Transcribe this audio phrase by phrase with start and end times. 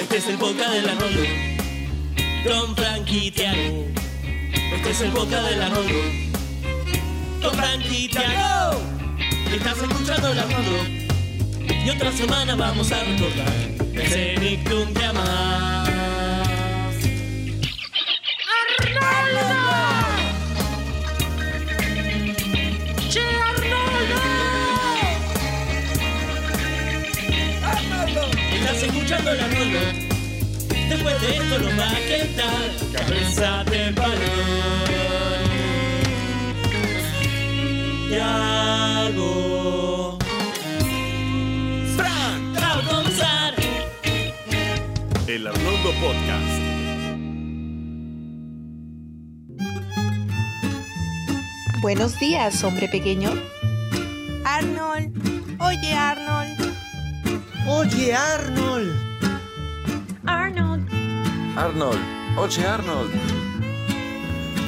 [0.00, 1.22] Este es el boca del Arnoldo.
[2.44, 3.86] Con Frankie Tiago.
[4.74, 6.00] Este es el boca del Arnoldo.
[7.42, 8.80] Con Frankie Tiago.
[9.52, 10.78] Estás escuchando el Arnoldo.
[11.84, 13.52] Y otra semana vamos a recordar
[13.94, 15.59] ese Nictum de Amar.
[29.16, 29.78] Escuchando.
[30.88, 34.18] Después de esto nos va a quedar cabeza de balón.
[38.08, 39.28] Tiago.
[41.96, 42.54] Fran,
[42.88, 43.54] comenzar.
[45.26, 46.60] El Arnoldo Podcast.
[51.82, 53.30] Buenos días, hombre pequeño.
[54.44, 55.12] Arnold.
[55.60, 56.59] Oye, Arnold.
[57.72, 58.90] Oye, Arnold.
[60.26, 60.88] Arnold.
[61.56, 62.00] Arnold,
[62.36, 63.10] oye Arnold.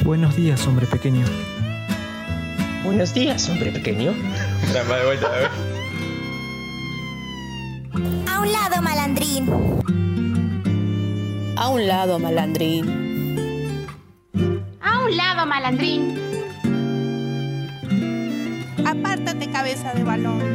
[0.04, 1.24] Buenos días, hombre pequeño.
[2.84, 4.14] Buenos días, hombre pequeño.
[8.30, 9.48] A un lado, malandrín.
[11.56, 13.86] A un lado, malandrín.
[14.80, 16.18] A un lado, malandrín.
[18.86, 20.51] Apártate, cabeza de balón.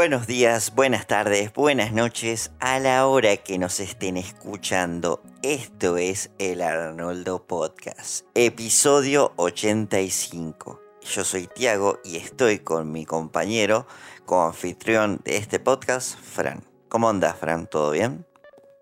[0.00, 5.20] Buenos días, buenas tardes, buenas noches a la hora que nos estén escuchando.
[5.42, 10.80] Esto es el Arnoldo Podcast, episodio 85.
[11.02, 13.86] Yo soy Tiago y estoy con mi compañero,
[14.26, 16.64] anfitrión de este podcast, Fran.
[16.88, 17.66] ¿Cómo andas, Fran?
[17.66, 18.24] ¿Todo bien?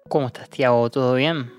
[0.09, 0.89] ¿Cómo estás, Tiago?
[0.89, 1.51] ¿Todo bien?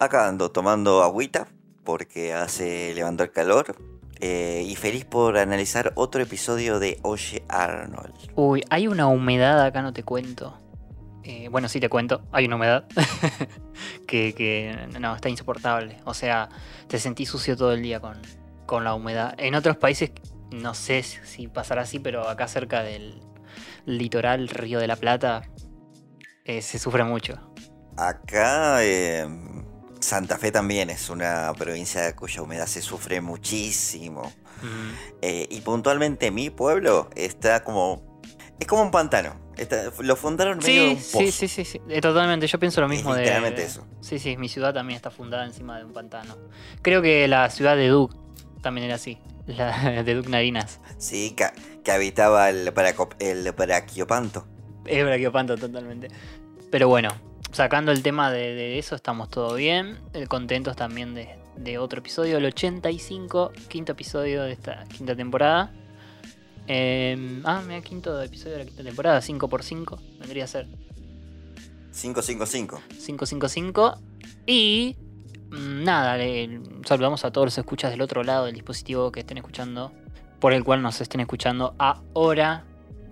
[0.00, 1.46] Acá ando tomando agüita
[1.84, 8.14] porque hace levantó el calor eh, y feliz por analizar otro episodio de Oye Arnold.
[8.34, 10.58] Uy, hay una humedad acá, no te cuento.
[11.22, 12.84] Eh, bueno, sí te cuento, hay una humedad
[14.06, 15.96] que, que, no, está insoportable.
[16.04, 16.48] O sea,
[16.86, 18.20] te sentís sucio todo el día con,
[18.66, 19.34] con la humedad.
[19.38, 20.10] En otros países
[20.50, 23.20] no sé si pasará así, pero acá cerca del
[23.86, 25.42] litoral, Río de la Plata,
[26.44, 27.52] eh, se sufre mucho.
[27.96, 29.26] Acá eh,
[30.04, 34.30] Santa Fe también es una provincia cuya humedad se sufre muchísimo.
[35.22, 38.20] Eh, y puntualmente mi pueblo está como...
[38.60, 39.34] Es como un pantano.
[40.00, 41.18] lo fundaron medio de un pozo.
[41.20, 41.80] Sí, sí, sí, sí.
[42.02, 42.46] totalmente.
[42.46, 43.66] Yo pienso lo mismo es literalmente de...
[43.66, 43.86] eso.
[44.00, 44.36] Sí, sí.
[44.36, 46.36] Mi ciudad también está fundada encima de un pantano.
[46.82, 48.14] Creo que la ciudad de Duke
[48.60, 49.18] también era así.
[49.46, 50.80] La de Duke Narinas.
[50.98, 51.46] Sí, que,
[51.82, 54.46] que habitaba el, paraco, el Braquiopanto.
[54.84, 56.08] El Braquiopanto, totalmente.
[56.70, 57.10] Pero bueno,
[57.54, 59.98] sacando el tema de, de eso, estamos todo bien.
[60.12, 65.72] Eh, contentos también de, de, otro episodio, el 85, quinto episodio de esta quinta temporada.
[66.66, 70.66] Eh, ah, mira, quinto episodio de la quinta temporada, 5x5, vendría a ser.
[71.92, 72.82] 555.
[72.88, 73.98] 555.
[74.46, 74.96] Y
[75.50, 79.38] mm, nada, le saludamos a todos los escuchas del otro lado del dispositivo que estén
[79.38, 79.92] escuchando,
[80.40, 82.64] por el cual nos estén escuchando ahora.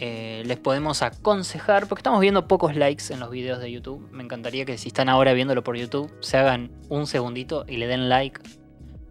[0.04, 4.08] Eh, les podemos aconsejar, porque estamos viendo pocos likes en los videos de YouTube.
[4.10, 7.86] Me encantaría que si están ahora viéndolo por YouTube, se hagan un segundito y le
[7.86, 8.40] den like.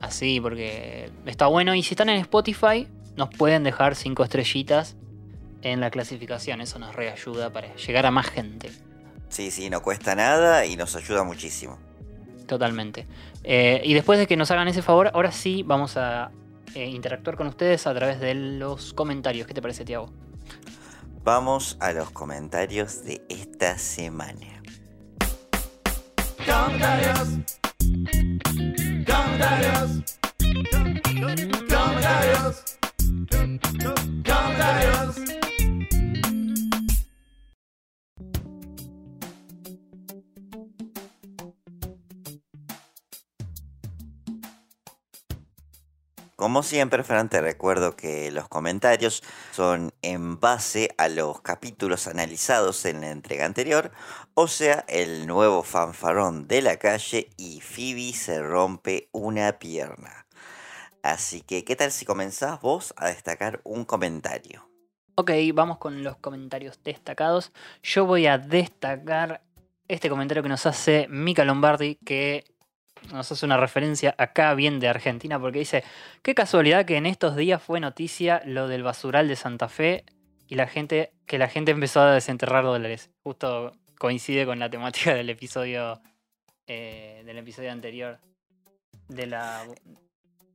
[0.01, 1.73] Así, porque está bueno.
[1.75, 4.97] Y si están en Spotify, nos pueden dejar 5 estrellitas
[5.61, 6.59] en la clasificación.
[6.59, 8.69] Eso nos reayuda para llegar a más gente.
[9.29, 11.79] Sí, sí, no cuesta nada y nos ayuda muchísimo.
[12.47, 13.07] Totalmente.
[13.45, 16.31] Eh, y después de que nos hagan ese favor, ahora sí vamos a
[16.75, 19.47] eh, interactuar con ustedes a través de los comentarios.
[19.47, 20.11] ¿Qué te parece, Tiago?
[21.23, 24.63] Vamos a los comentarios de esta semana.
[26.43, 27.27] Comentarios.
[29.05, 30.03] Comentarios.
[31.69, 32.63] Comentarios.
[34.25, 35.10] Comentarios.
[46.41, 49.21] Como siempre, Fran, te recuerdo que los comentarios
[49.51, 53.91] son en base a los capítulos analizados en la entrega anterior,
[54.33, 60.25] o sea, el nuevo fanfarrón de la calle y Phoebe se rompe una pierna.
[61.03, 64.67] Así que, ¿qué tal si comenzás vos a destacar un comentario?
[65.13, 67.51] Ok, vamos con los comentarios destacados.
[67.83, 69.43] Yo voy a destacar
[69.87, 72.45] este comentario que nos hace Mika Lombardi, que
[73.11, 75.83] nos hace una referencia acá bien de Argentina, porque dice,
[76.21, 80.05] qué casualidad que en estos días fue noticia lo del basural de Santa Fe
[80.47, 83.09] y la gente, que la gente empezó a desenterrar dólares.
[83.23, 86.01] Justo coincide con la temática del episodio,
[86.67, 88.19] eh, del episodio anterior
[89.07, 89.65] De la.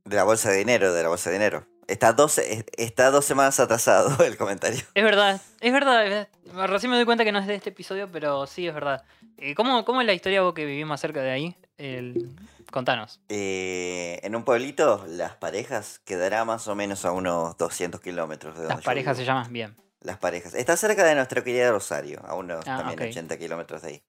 [0.05, 1.65] De la bolsa de dinero, de la bolsa de dinero.
[1.87, 4.81] Está dos, es- está dos semanas atrasado el comentario.
[4.93, 6.03] Es verdad, es verdad.
[6.05, 6.67] es verdad.
[6.67, 9.03] Recién me doy cuenta que no es de este episodio, pero sí es verdad.
[9.37, 11.55] Eh, ¿Cómo, cómo es la historia vos que vivís más cerca de ahí?
[11.77, 12.35] El...
[12.71, 13.21] Contanos.
[13.29, 18.61] Eh, en un pueblito, las parejas quedará más o menos a unos 200 kilómetros de
[18.61, 19.75] donde Las yo parejas se llaman bien.
[20.01, 20.53] Las parejas.
[20.53, 23.07] Está cerca de nuestra querida Rosario, a unos Ah, también ok.
[23.09, 24.03] 80 kilómetros de ahí.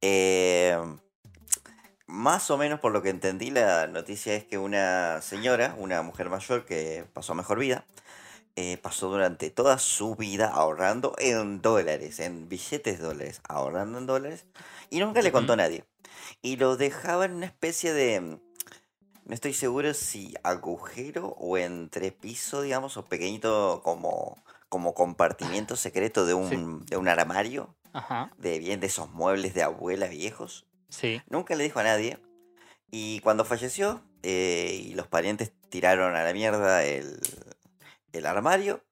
[0.00, 0.76] Eh,
[2.06, 6.30] más o menos por lo que entendí, la noticia es que una señora, una mujer
[6.30, 7.84] mayor que pasó mejor vida,
[8.60, 14.06] eh, pasó durante toda su vida ahorrando en dólares, en billetes de dólares, ahorrando en
[14.06, 14.46] dólares,
[14.90, 15.84] y nunca le contó a nadie.
[16.42, 18.40] Y lo dejaba en una especie de, no
[19.28, 26.84] estoy seguro si agujero o entrepiso, digamos, o pequeñito como, como compartimiento secreto de un,
[26.84, 28.32] de un armario, Ajá.
[28.38, 30.66] de bien de esos muebles de abuela viejos.
[30.88, 31.22] Sí.
[31.28, 32.18] Nunca le dijo a nadie.
[32.90, 37.20] Y cuando falleció, eh, y los parientes tiraron a la mierda el,
[38.12, 38.82] el armario,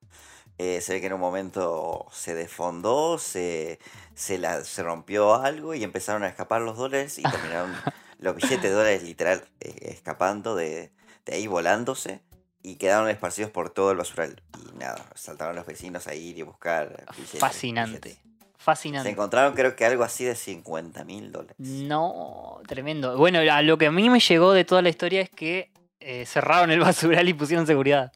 [0.59, 3.79] eh, se ve que en un momento se desfondó, se,
[4.15, 7.75] se, la, se rompió algo y empezaron a escapar los dólares y terminaron
[8.19, 10.93] los billetes de dólares literal eh, escapando de,
[11.27, 12.21] de ahí, volándose.
[12.63, 14.43] Y quedaron esparcidos por todo el basural.
[14.59, 18.01] Y nada, saltaron los vecinos a ir y buscar billetes, Fascinante.
[18.01, 18.15] billetes.
[18.17, 19.09] Se Fascinante.
[19.11, 21.55] encontraron creo que algo así de 50 mil dólares.
[21.59, 23.17] No, tremendo.
[23.17, 25.71] Bueno, a lo que a mí me llegó de toda la historia es que
[26.01, 28.13] eh, cerraron el basural y pusieron seguridad.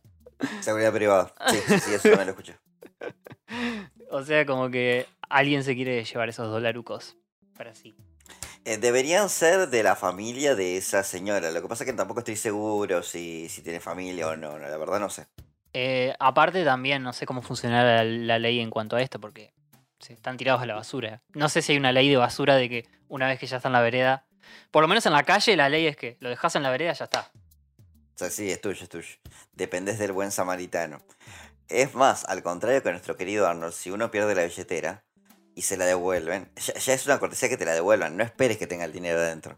[0.61, 1.35] Seguridad privada.
[1.51, 2.57] Sí, sí, sí, eso me lo escuché.
[4.13, 7.17] O sea, como que alguien se quiere llevar esos dolarucos
[7.57, 7.95] para sí.
[8.65, 11.53] Eh, deberían ser de la familia de esa señora.
[11.53, 14.59] Lo que pasa es que tampoco estoy seguro si, si tiene familia o no.
[14.59, 15.27] no, La verdad no sé.
[15.73, 19.53] Eh, aparte también, no sé cómo funcionará la, la ley en cuanto a esto, porque
[20.01, 21.23] se están tirados a la basura.
[21.35, 23.69] No sé si hay una ley de basura de que una vez que ya está
[23.69, 24.25] en la vereda,
[24.71, 26.93] por lo menos en la calle la ley es que lo dejas en la vereda
[26.93, 27.31] ya está.
[28.29, 29.17] Sí, es tuyo, es tuyo.
[29.53, 31.01] Dependes del buen samaritano.
[31.69, 35.05] Es más, al contrario que nuestro querido Arnold, si uno pierde la billetera
[35.55, 38.17] y se la devuelven, ya, es una cortesía que te la devuelvan.
[38.17, 39.57] No esperes que tenga el dinero adentro.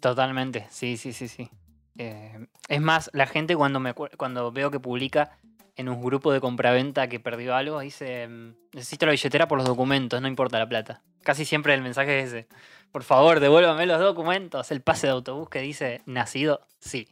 [0.00, 1.50] Totalmente, sí, sí, sí, sí.
[1.98, 5.38] Eh, es más, la gente cuando, me, cuando veo que publica
[5.76, 9.66] en un grupo de compraventa que perdió algo, dice, mm, necesito la billetera por los
[9.66, 11.02] documentos, no importa la plata.
[11.22, 12.48] Casi siempre el mensaje es ese.
[12.92, 14.70] Por favor, devuélvame los documentos.
[14.70, 17.08] El pase de autobús que dice nacido, sí.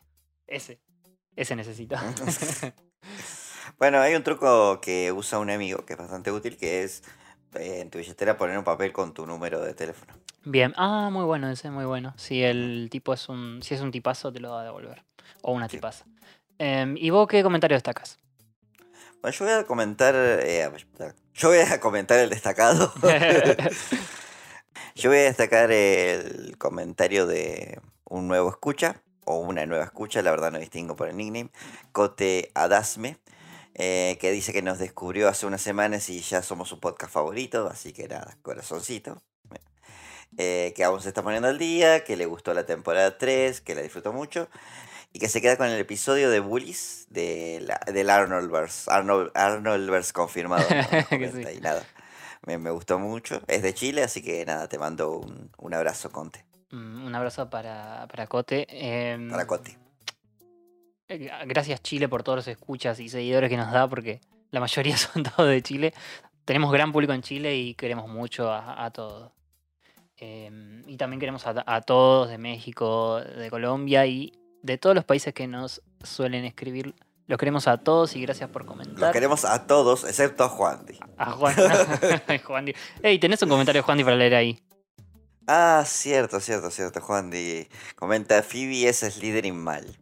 [0.46, 0.80] Ese.
[1.36, 1.96] Ese necesito.
[3.78, 7.02] Bueno, hay un truco que usa un amigo que es bastante útil, que es
[7.54, 10.14] eh, en tu billetera poner un papel con tu número de teléfono.
[10.44, 10.72] Bien.
[10.76, 12.14] Ah, muy bueno ese, muy bueno.
[12.16, 13.62] Si el tipo es un.
[13.62, 15.02] Si es un tipazo, te lo va a devolver.
[15.42, 15.76] O una Sí.
[15.78, 16.04] tipaza.
[16.58, 18.18] Em, ¿Y vos qué comentario destacas?
[19.20, 20.14] Bueno, yo voy a comentar.
[20.16, 20.70] eh,
[21.34, 22.92] yo voy a comentar el destacado.
[24.94, 30.30] yo voy a destacar el comentario de un nuevo escucha, o una nueva escucha, la
[30.30, 31.50] verdad no distingo por el nickname,
[31.92, 33.18] Cote Adasme,
[33.74, 37.68] eh, que dice que nos descubrió hace unas semanas y ya somos su podcast favorito,
[37.68, 39.20] así que nada, corazoncito.
[40.36, 43.74] Eh, que aún se está poniendo al día, que le gustó la temporada 3, que
[43.76, 44.48] la disfrutó mucho.
[45.12, 48.90] Y que se queda con el episodio de Bullies de la- del Arnoldverse.
[48.90, 50.66] Arnold, Arnoldverse confirmado.
[50.68, 50.82] ¿no?
[51.32, 51.44] Sí.
[51.56, 51.86] Y nada.
[52.46, 53.40] Me, me gustó mucho.
[53.46, 56.44] Es de Chile, así que nada, te mando un, un abrazo, Conte.
[56.74, 58.66] Mm, Un abrazo para, para Cote.
[58.68, 59.78] Em, Para Cote.
[61.08, 64.20] eh, Gracias Chile por todos los escuchas y seguidores que nos da, porque
[64.50, 65.94] la mayoría son todos de Chile.
[66.44, 69.30] Tenemos gran público en Chile y queremos mucho a, a todos.
[70.16, 74.32] Em, y también queremos a, a todos de México, de Colombia y
[74.62, 76.94] de todos los países que nos suelen escribir.
[77.26, 78.98] Los queremos a todos y gracias por comentar.
[78.98, 80.84] Los queremos a todos, excepto a Juan.
[81.16, 81.54] A Juan.
[82.46, 84.58] Juan Di- Ey, tenés un comentario Juan Di para leer ahí.
[85.46, 87.00] Ah, cierto, cierto, cierto.
[87.00, 89.98] Juan Di comenta, Phoebe es Slytherin mal.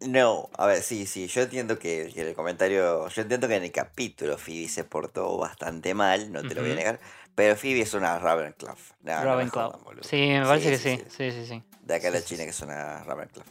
[0.00, 3.64] No, a ver, sí, sí, yo entiendo que, que el comentario, yo entiendo que en
[3.64, 7.00] el capítulo Phoebe se portó bastante mal, no te lo voy a negar,
[7.34, 8.76] pero Phoebe es una Ravenclaw.
[9.02, 9.80] No, no me Ravenclaw.
[10.02, 11.32] Sí, me parece Sí, que sí, sí.
[11.32, 11.64] Sí, sí.
[11.82, 13.44] De acá a la China que es una Ravenclaw.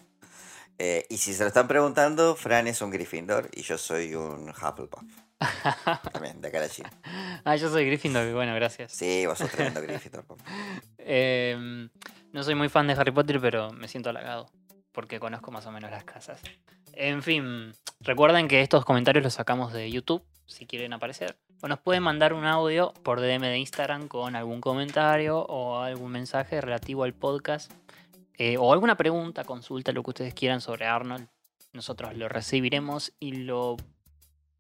[0.79, 4.49] Eh, y si se lo están preguntando, Fran es un Gryffindor y yo soy un
[4.49, 5.03] Hufflepuff.
[6.11, 6.91] También, de acá a la China.
[7.45, 8.91] Ah, yo soy Gryffindor, bueno, gracias.
[8.91, 10.25] Sí, vos sos tremendo Gryffindor.
[10.99, 11.89] Em,
[12.33, 14.49] no soy muy fan de Harry Potter, pero me siento halagado.
[14.91, 16.41] Porque conozco más o menos las casas.
[16.93, 21.37] En fin, recuerden que estos comentarios los sacamos de YouTube, si quieren aparecer.
[21.61, 26.11] O nos pueden mandar un audio por DM de Instagram con algún comentario o algún
[26.11, 27.71] mensaje relativo al podcast.
[28.39, 31.27] eh, o alguna pregunta, consulta, lo que ustedes quieran sobre Arnold.
[31.73, 33.77] Nosotros lo recibiremos y lo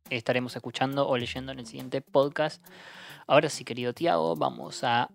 [0.09, 2.63] estaremos escuchando o leyendo en el siguiente podcast.
[3.27, 5.09] Ahora sí, querido Tiago, vamos a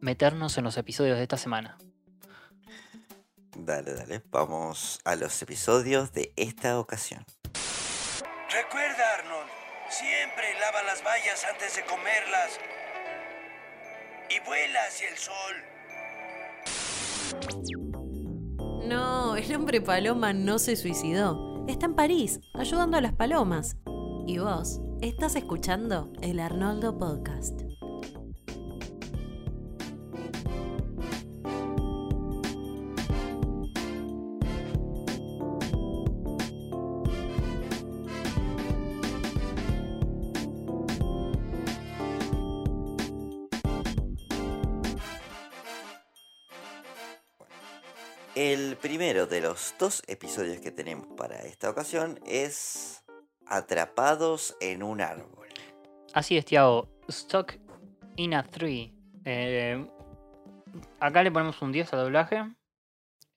[0.00, 1.76] meternos en los episodios de esta semana.
[3.58, 4.22] Dale, dale.
[4.30, 7.24] Vamos a los episodios de esta ocasión.
[8.50, 9.48] Recuerda, Arnold,
[9.88, 12.60] siempre lava las bayas antes de comerlas.
[14.28, 15.56] Y vuela hacia el sol.
[18.86, 21.64] No, el hombre paloma no se suicidó.
[21.66, 23.76] Está en París, ayudando a las palomas.
[24.28, 27.60] Y vos, estás escuchando el Arnoldo Podcast.
[48.34, 53.05] El primero de los dos episodios que tenemos para esta ocasión es
[53.46, 55.48] Atrapados en un árbol.
[56.12, 56.88] Así es, Tiago.
[57.10, 57.54] Stuck
[58.16, 58.92] in a Tree.
[59.24, 59.84] Eh,
[61.00, 62.44] acá le ponemos un 10 al doblaje.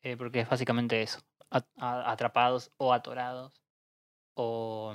[0.02, 1.20] eh, porque es básicamente eso.
[1.52, 3.62] At- atrapados o atorados.
[4.36, 4.94] O.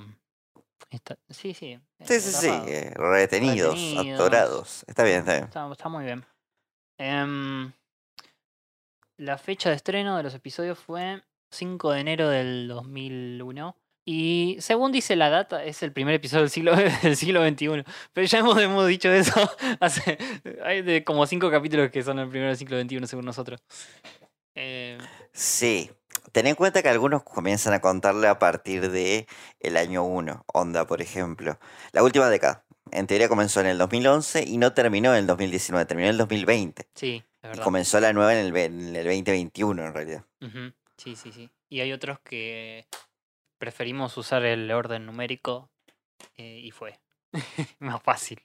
[0.91, 1.73] esta- sí, sí.
[1.73, 2.49] eh, Sí, sí, sí.
[2.49, 4.15] eh, retenidos, Retenidos.
[4.21, 4.85] atorados.
[4.87, 5.45] Está bien, está bien.
[5.45, 6.25] Está, está muy bien.
[6.99, 7.73] Em,
[9.19, 13.77] la fecha de estreno de los episodios fue 5 de enero del 2001.
[14.07, 17.85] Y según dice la data, es el primer episodio del siglo, del siglo XXI.
[18.13, 19.33] Pero ya hemos, hemos dicho eso
[19.81, 20.19] hace
[20.63, 23.63] hay de como 5 capítulos que son el primero del siglo XXI según nosotros.
[24.55, 24.99] Eh,
[25.33, 25.91] Sí.
[26.33, 29.27] Ten en cuenta que algunos comienzan a contarle a partir de
[29.61, 30.45] el año 1.
[30.53, 31.59] Onda, por ejemplo.
[31.93, 32.65] La última década.
[32.93, 36.19] En teoría comenzó en el 2011 y no terminó en el 2019, terminó en el
[36.19, 36.87] 2020.
[36.95, 37.65] sí, es Y verdad.
[37.65, 40.25] comenzó la nueva en el, en el 2021, en realidad.
[40.99, 41.51] Sí, sí, sí.
[41.69, 42.87] Y hay otros que
[43.65, 45.71] preferimos usar el orden numérico
[46.37, 47.01] eh, y fue
[47.79, 48.43] más fácil.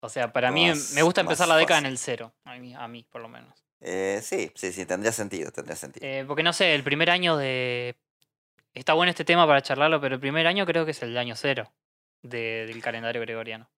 [0.00, 2.32] O sea, para mí me gusta empezar la década en el cero.
[2.44, 3.62] A mí, a mí por lo menos.
[3.82, 6.06] Eh, sí, sí, sí, tendría sentido, tendría sentido.
[6.06, 7.96] Eh, porque no sé, el primer año de...
[8.72, 11.36] Está bueno este tema para charlarlo, pero el primer año creo que es el año
[11.36, 11.70] cero
[12.22, 13.68] de- del calendario gregoriano.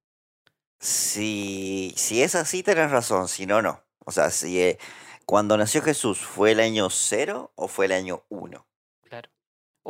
[0.79, 3.83] Si, si es así, tenés razón, si no, no.
[4.07, 4.79] O sea, si eh,
[5.27, 8.67] cuando nació Jesús fue el año 0 o fue el año 1.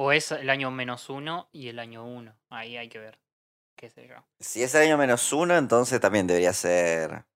[0.03, 2.35] O es el año menos uno y el año uno.
[2.49, 3.19] Ahí hay que ver.
[3.77, 4.15] ¿Qué sé yo?
[4.39, 7.27] Si es el año menos 1, entonces también debería ser...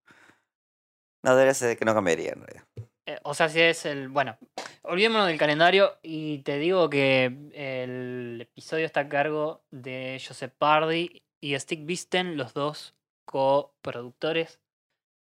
[1.22, 2.64] No, debería ser que no cambiaría en realidad.
[3.04, 4.08] Eh, o sea, si es el.
[4.08, 4.38] Bueno,
[4.80, 11.22] olvidémonos del calendario y te digo que el episodio está a cargo de Joseph Pardy
[11.42, 12.94] y Stick Visten, los dos
[13.26, 14.58] coproductores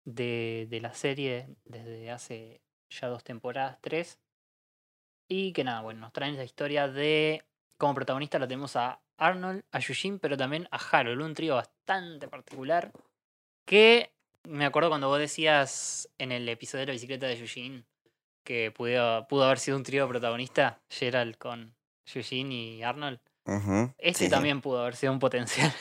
[0.06, 4.20] de, de la serie desde hace ya dos temporadas, tres.
[5.28, 7.44] Y que nada, bueno, nos traen la historia de.
[7.78, 12.28] Como protagonista la tenemos a Arnold, a Yushin, pero también a Harold, un trío bastante
[12.28, 12.92] particular.
[13.66, 14.12] Que
[14.44, 17.86] me acuerdo cuando vos decías en el episodio de la bicicleta de Yushin
[18.48, 23.20] que pudo, pudo haber sido un trío protagonista, Gerald con Yushin y Arnold.
[23.98, 24.30] Este sí.
[24.30, 25.74] también pudo haber sido un potencial.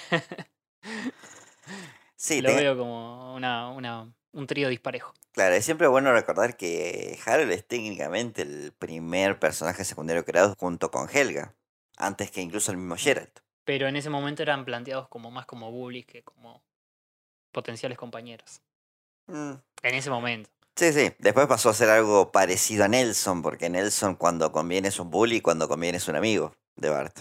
[2.16, 5.14] Sí, Lo veo como una, una, un trío disparejo.
[5.32, 10.90] Claro, es siempre bueno recordar que Harold es técnicamente el primer personaje secundario creado junto
[10.90, 11.54] con Helga,
[11.96, 13.40] antes que incluso el mismo Geralt.
[13.64, 16.62] Pero en ese momento eran planteados como más como bullies que como
[17.50, 18.60] potenciales compañeros.
[19.26, 20.50] Mm, En ese momento.
[20.76, 21.12] Sí, sí.
[21.18, 25.36] Después pasó a ser algo parecido a Nelson, porque Nelson cuando conviene es un bully
[25.36, 27.18] y cuando conviene es un amigo de Bart.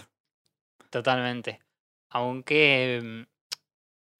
[0.90, 1.60] Totalmente.
[2.10, 3.35] Aunque mm,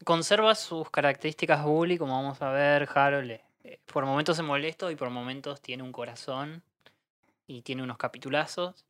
[0.05, 4.91] conserva sus características bully, como vamos a ver, Harold eh, eh, por momentos es molesto
[4.91, 6.63] y por momentos tiene un corazón
[7.47, 8.85] y tiene unos capitulazos.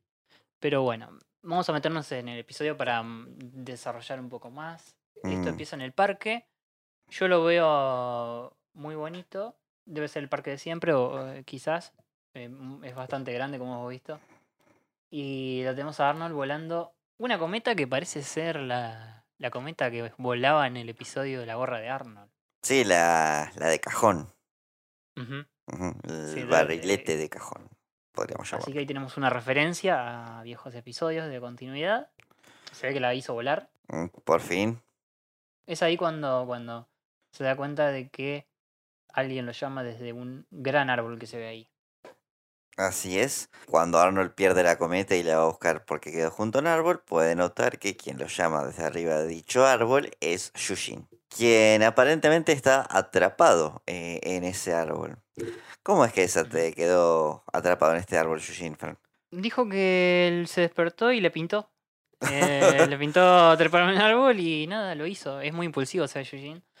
[0.59, 1.09] Pero bueno,
[1.41, 4.95] vamos a meternos en el episodio para mm, desarrollar un poco más.
[5.23, 5.47] Esto Mm.
[5.47, 6.45] empieza en el parque.
[7.09, 9.55] Yo lo veo muy bonito.
[9.85, 11.93] Debe ser el parque de siempre, o eh, quizás.
[12.33, 14.19] Eh, mm, es bastante grande, como hemos visto.
[15.09, 20.11] Y lo tenemos a Arnold volando una cometa que parece ser la, la cometa que
[20.17, 22.29] volaba en el episodio de la gorra de Arnold.
[22.61, 24.33] Sí, la, la de cajón.
[25.15, 27.69] El Sí, barrilete de cajón,
[28.11, 28.73] podríamos Así llamarlo.
[28.73, 32.09] que ahí tenemos una referencia a viejos episodios de continuidad.
[32.71, 33.69] Se ve que la hizo volar.
[33.87, 34.81] Mm, Por fin.
[35.65, 36.87] Es ahí cuando, cuando
[37.31, 38.47] se da cuenta de que
[39.11, 41.69] alguien lo llama desde un gran árbol que se ve ahí.
[42.77, 43.49] Así es.
[43.65, 46.67] Cuando Arnold pierde la cometa y la va a buscar porque quedó junto a un
[46.67, 51.81] árbol, puede notar que quien lo llama desde arriba de dicho árbol es Yushin, quien
[51.81, 55.17] aparentemente está atrapado eh, en ese árbol.
[55.81, 58.99] ¿Cómo es que se te quedó atrapado en este árbol, Yushin, Frank?
[59.31, 61.71] Dijo que él se despertó y le pintó.
[62.31, 65.41] Eh, le pintó trepar en un árbol y nada, lo hizo.
[65.41, 66.23] Es muy impulsivo, o sea.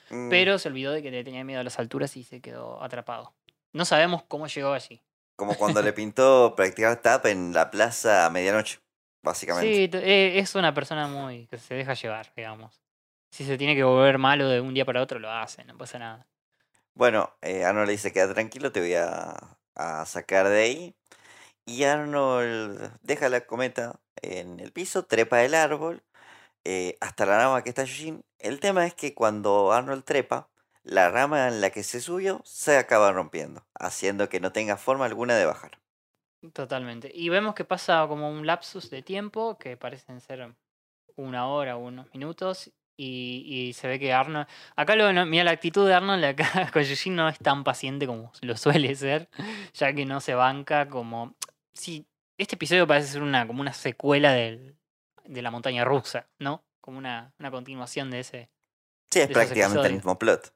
[0.09, 2.83] Mm, Pero se olvidó de que le tenía miedo a las alturas y se quedó
[2.83, 3.33] atrapado.
[3.73, 5.01] No sabemos cómo llegó allí.
[5.37, 8.79] Como cuando le pintó practicar tap en la plaza a medianoche,
[9.23, 9.71] básicamente.
[9.71, 12.81] Sí, eh, es una persona muy que se deja llevar, digamos.
[13.31, 15.99] Si se tiene que volver malo de un día para otro, lo hace, no pasa
[15.99, 16.27] nada.
[16.95, 19.35] Bueno, eh, Arnold le dice, queda tranquilo, te voy a,
[19.75, 20.95] a sacar de ahí.
[21.65, 26.03] Y Arnold deja la cometa en el piso, trepa el árbol
[26.63, 28.25] eh, hasta la rama que está Yushin.
[28.39, 30.49] El tema es que cuando Arnold trepa,
[30.87, 35.05] la rama en la que se subió se acaba rompiendo, haciendo que no tenga forma
[35.05, 35.79] alguna de bajar.
[36.53, 37.11] Totalmente.
[37.13, 40.55] Y vemos que pasa como un lapsus de tiempo, que parecen ser
[41.15, 44.47] una hora o unos minutos, y, y se ve que Arnold...
[44.75, 46.83] Acá lo, no- mira la actitud de Arnold acá con
[47.15, 49.29] no es tan paciente como lo suele ser,
[49.73, 51.35] ya que no se banca como...
[51.73, 54.75] Sí, este episodio parece ser una, como una secuela del,
[55.25, 56.63] de la montaña rusa, ¿no?
[56.81, 58.49] Como una, una continuación de ese...
[59.11, 60.53] Sí, es prácticamente el mismo plot.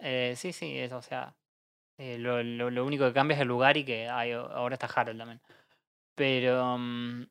[0.00, 1.34] Eh, sí, sí, es, o sea,
[1.98, 4.86] eh, lo, lo- lo único que cambia es el lugar y que hay, ahora está
[4.86, 5.40] Harold también.
[6.14, 7.22] Pero mm,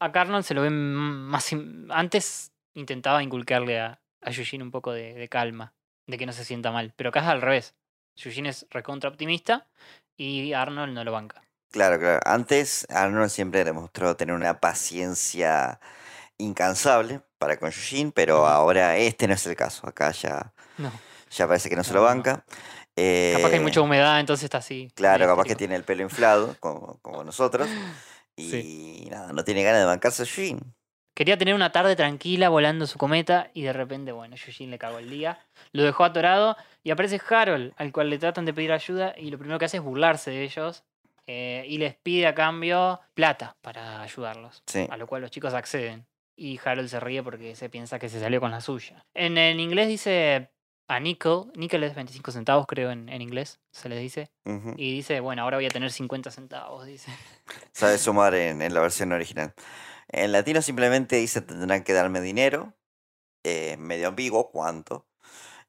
[0.00, 1.52] a Carnon se lo ve más...
[1.52, 5.74] in- Antes intentaba inculcarle a, a Yujin un poco de, de calma,
[6.06, 7.74] de que no se sienta mal, pero acá es al revés.
[8.16, 9.66] Yujin es recontra optimista
[10.16, 11.42] y Arnold no lo banca.
[11.70, 12.20] Claro, claro.
[12.24, 15.80] Antes Arnold siempre demostró tener una paciencia
[16.38, 19.86] incansable para con Yushin, pero ahora este no es el caso.
[19.86, 20.90] Acá ya, No.
[21.30, 22.44] Ya parece que no se lo banca.
[22.44, 22.50] Capaz
[22.94, 24.90] que hay Eh, mucha humedad, entonces está así.
[24.94, 27.68] Claro, capaz que tiene el pelo inflado, como, como nosotros.
[28.36, 29.08] Y Sí.
[29.10, 30.56] nada, no tiene ganas de bancarse a.
[31.14, 34.98] Quería tener una tarde tranquila volando su cometa y de repente, bueno, Yujin le cagó
[34.98, 35.38] el día,
[35.72, 39.36] lo dejó atorado y aparece Harold, al cual le tratan de pedir ayuda y lo
[39.36, 40.84] primero que hace es burlarse de ellos
[41.26, 44.86] eh, y les pide a cambio plata para ayudarlos, Sí.
[44.88, 46.06] a lo cual los chicos acceden
[46.36, 49.04] y Harold se ríe porque se piensa que se salió con la suya.
[49.12, 50.50] En, en inglés dice
[50.90, 54.30] a nickel, nickel es 25 centavos creo en, en inglés, se les dice,
[54.76, 57.12] y dice, bueno, ahora voy a tener 50 centavos, dice.
[57.72, 59.54] Sabe sumar en, en la versión original.
[60.08, 62.74] En latino simplemente dice tendrán que darme dinero.
[63.44, 65.06] eh, medio ambiguo, ¿cuánto?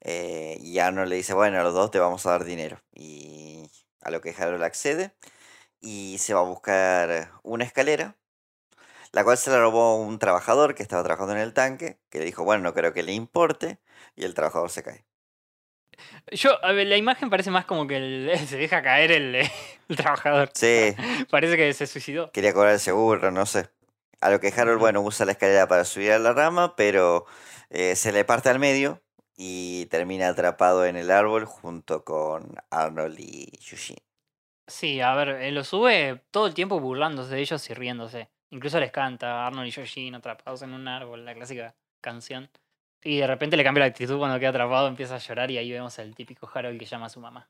[0.01, 2.81] Eh, y Arnold le dice, bueno, a los dos te vamos a dar dinero.
[2.93, 3.69] Y
[4.01, 5.15] a lo que Harold accede.
[5.81, 8.17] Y se va a buscar una escalera.
[9.13, 11.99] La cual se la robó un trabajador que estaba trabajando en el tanque.
[12.10, 13.79] Que le dijo, bueno, no creo que le importe.
[14.15, 15.05] Y el trabajador se cae.
[16.32, 19.95] Yo, a ver, la imagen parece más como que el- se deja caer el, el
[19.97, 20.49] trabajador.
[20.54, 20.93] Sí,
[21.30, 22.32] Parece que se suicidó.
[22.32, 23.69] quería cobrar el seguro, no sé.
[24.21, 27.25] A lo que Harold, bueno, usa la escalera para subir a la rama, pero
[27.69, 29.01] eh, se le parte al medio
[29.36, 33.97] y termina atrapado en el árbol junto con Arnold y Yushin.
[34.67, 38.30] Sí, a ver, él lo sube todo el tiempo burlándose de ellos y riéndose.
[38.51, 42.49] Incluso les canta Arnold y Yoshin atrapados en un árbol, la clásica canción.
[43.03, 45.71] Y de repente le cambia la actitud cuando queda atrapado, empieza a llorar y ahí
[45.71, 47.49] vemos el típico Harold que llama a su mamá.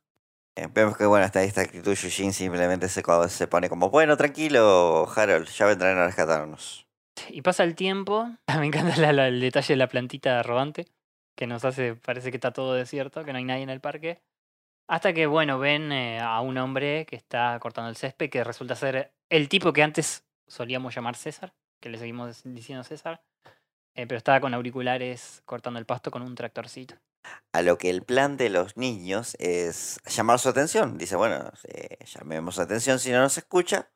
[0.55, 5.09] Eh, vemos que, bueno, hasta esta actitud Yushin simplemente se, se pone como, bueno, tranquilo,
[5.15, 6.85] Harold, ya vendrán a rescatarnos.
[7.29, 8.29] Y pasa el tiempo.
[8.59, 10.87] Me encanta la- la- el detalle de la plantita rodante,
[11.37, 14.21] que nos hace, parece que está todo desierto, que no hay nadie en el parque.
[14.89, 18.75] Hasta que, bueno, ven eh, a un hombre que está cortando el césped, que resulta
[18.75, 23.21] ser el tipo que antes solíamos llamar César, que le seguimos diciendo César,
[23.95, 26.95] eh, pero estaba con auriculares cortando el pasto con un tractorcito.
[27.54, 30.97] A lo que el plan de los niños es llamar su atención.
[30.97, 33.89] Dice, bueno, eh, llamemos su atención si no nos escucha.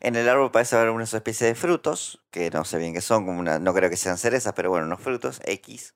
[0.00, 3.26] En el árbol parece haber una especie de frutos, que no sé bien qué son,
[3.26, 5.94] como no creo que sean cerezas, pero bueno, unos frutos X.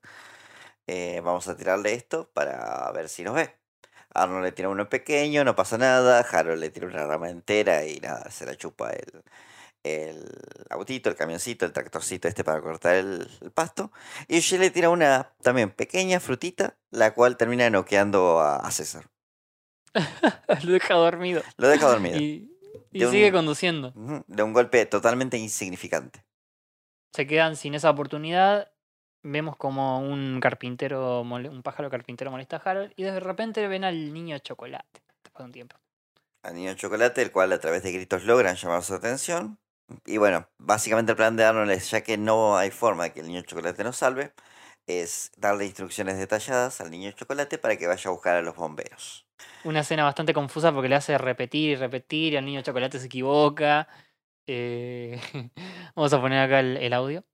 [0.87, 3.55] Eh, vamos a tirarle esto para ver si nos ve.
[4.15, 6.21] Arnold le tira uno pequeño, no pasa nada.
[6.21, 9.25] Harold le tira una rama entera y nada, se la chupa el,
[9.85, 10.25] el
[10.71, 13.93] autito, el camioncito, el tractorcito este para cortar el, el pasto.
[14.27, 19.07] Y Yoshi le tira una también pequeña frutita, la cual termina noqueando a, a César.
[20.65, 21.43] Lo deja dormido.
[21.57, 22.19] Lo deja dormido.
[22.19, 22.51] Y,
[22.91, 23.93] y De un- sigue conduciendo.
[24.27, 26.25] De un golpe totalmente insignificante.
[27.13, 28.73] Se quedan sin esa oportunidad.
[29.23, 34.13] Vemos como un carpintero, un pájaro carpintero molesta a Harold y de repente ven al
[34.13, 35.03] niño chocolate.
[35.23, 35.77] Después de un tiempo.
[36.43, 39.59] Al niño chocolate, el cual a través de gritos logran llamar su atención.
[40.07, 43.21] Y bueno, básicamente el plan de Arnold es, ya que no hay forma de que
[43.21, 44.33] el niño chocolate nos salve,
[44.87, 49.27] es darle instrucciones detalladas al niño chocolate para que vaya a buscar a los bomberos.
[49.63, 53.07] Una escena bastante confusa porque le hace repetir y repetir y el niño chocolate se
[53.07, 53.89] equivoca.
[54.47, 55.21] Eh,
[55.97, 57.25] Vamos a poner acá el, el audio.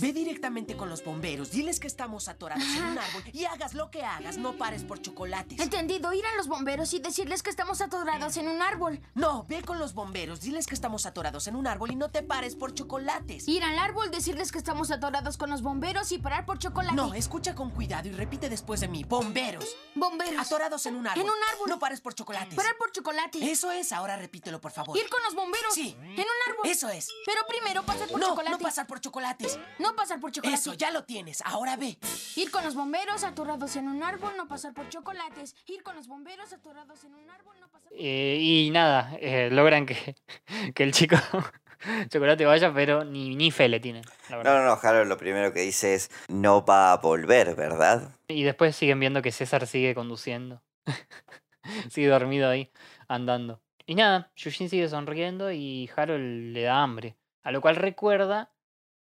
[0.00, 3.90] Ve directamente con los bomberos, diles que estamos atorados en un árbol y hagas lo
[3.90, 5.60] que hagas, no pares por chocolates.
[5.60, 9.00] Entendido, ir a los bomberos y decirles que estamos atorados en un árbol.
[9.14, 12.22] No, ve con los bomberos, diles que estamos atorados en un árbol y no te
[12.22, 13.48] pares por chocolates.
[13.48, 16.96] Ir al árbol, decirles que estamos atorados con los bomberos y parar por chocolate.
[16.96, 19.04] No, escucha con cuidado y repite después de mí.
[19.04, 19.76] Bomberos.
[19.94, 20.46] Bomberos.
[20.46, 21.22] Atorados en un árbol.
[21.22, 21.68] En un árbol.
[21.68, 22.54] No pares por chocolates.
[22.54, 23.50] Parar por chocolate.
[23.50, 24.96] Eso es, ahora repítelo, por favor.
[24.96, 25.74] Ir con los bomberos.
[25.74, 25.96] Sí.
[26.00, 26.66] En un árbol.
[26.66, 27.08] Eso es.
[27.26, 28.50] Pero primero pasar por no, chocolate.
[28.52, 29.55] No pasar por chocolates.
[29.78, 30.54] No pasar por chocolate.
[30.54, 31.42] Eso, ya lo tienes.
[31.44, 31.98] Ahora ve.
[32.36, 35.54] Ir con los bomberos atorados en un árbol, no pasar por chocolates.
[35.66, 37.98] Ir con los bomberos atorados en un árbol, no pasar por...
[37.98, 40.16] Eh, y nada, eh, logran que,
[40.74, 41.16] que el chico
[42.08, 44.02] chocolate vaya, pero ni, ni fe le tienen.
[44.28, 48.10] La No, no, no, Harold lo primero que dice es no va a volver, ¿verdad?
[48.28, 50.62] Y después siguen viendo que César sigue conduciendo.
[51.90, 52.70] sigue dormido ahí,
[53.08, 53.60] andando.
[53.86, 57.16] Y nada, Yushin sigue sonriendo y Harold le da hambre.
[57.44, 58.50] A lo cual recuerda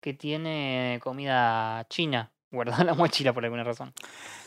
[0.02, 3.94] que tiene comida china guardada en la mochila por alguna razón.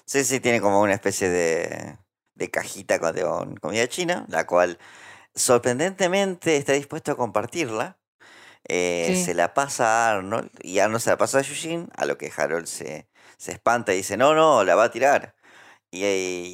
[0.04, 1.98] Sí, sí, tiene como una especie de,
[2.34, 4.78] de cajita con, con comida china, la cual
[5.34, 7.98] sorprendentemente está dispuesto a compartirla.
[8.68, 9.16] Eh, Sí.
[9.16, 12.32] Se la pasa a Arnold y Arnold se la pasa a Yushin, a lo que
[12.36, 13.08] Harold se,
[13.38, 15.36] se espanta y dice, no, no, la va a tirar.
[15.90, 16.04] Y,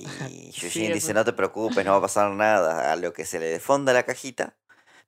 [0.25, 0.93] y Yushin eso.
[0.93, 2.93] dice, no te preocupes, no va a pasar nada.
[2.93, 4.57] A lo que se le defonda la cajita.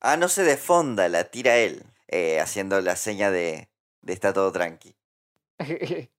[0.00, 3.67] Ah, no se defonda, la tira él, eh, haciendo la seña de
[4.06, 4.94] está todo tranqui.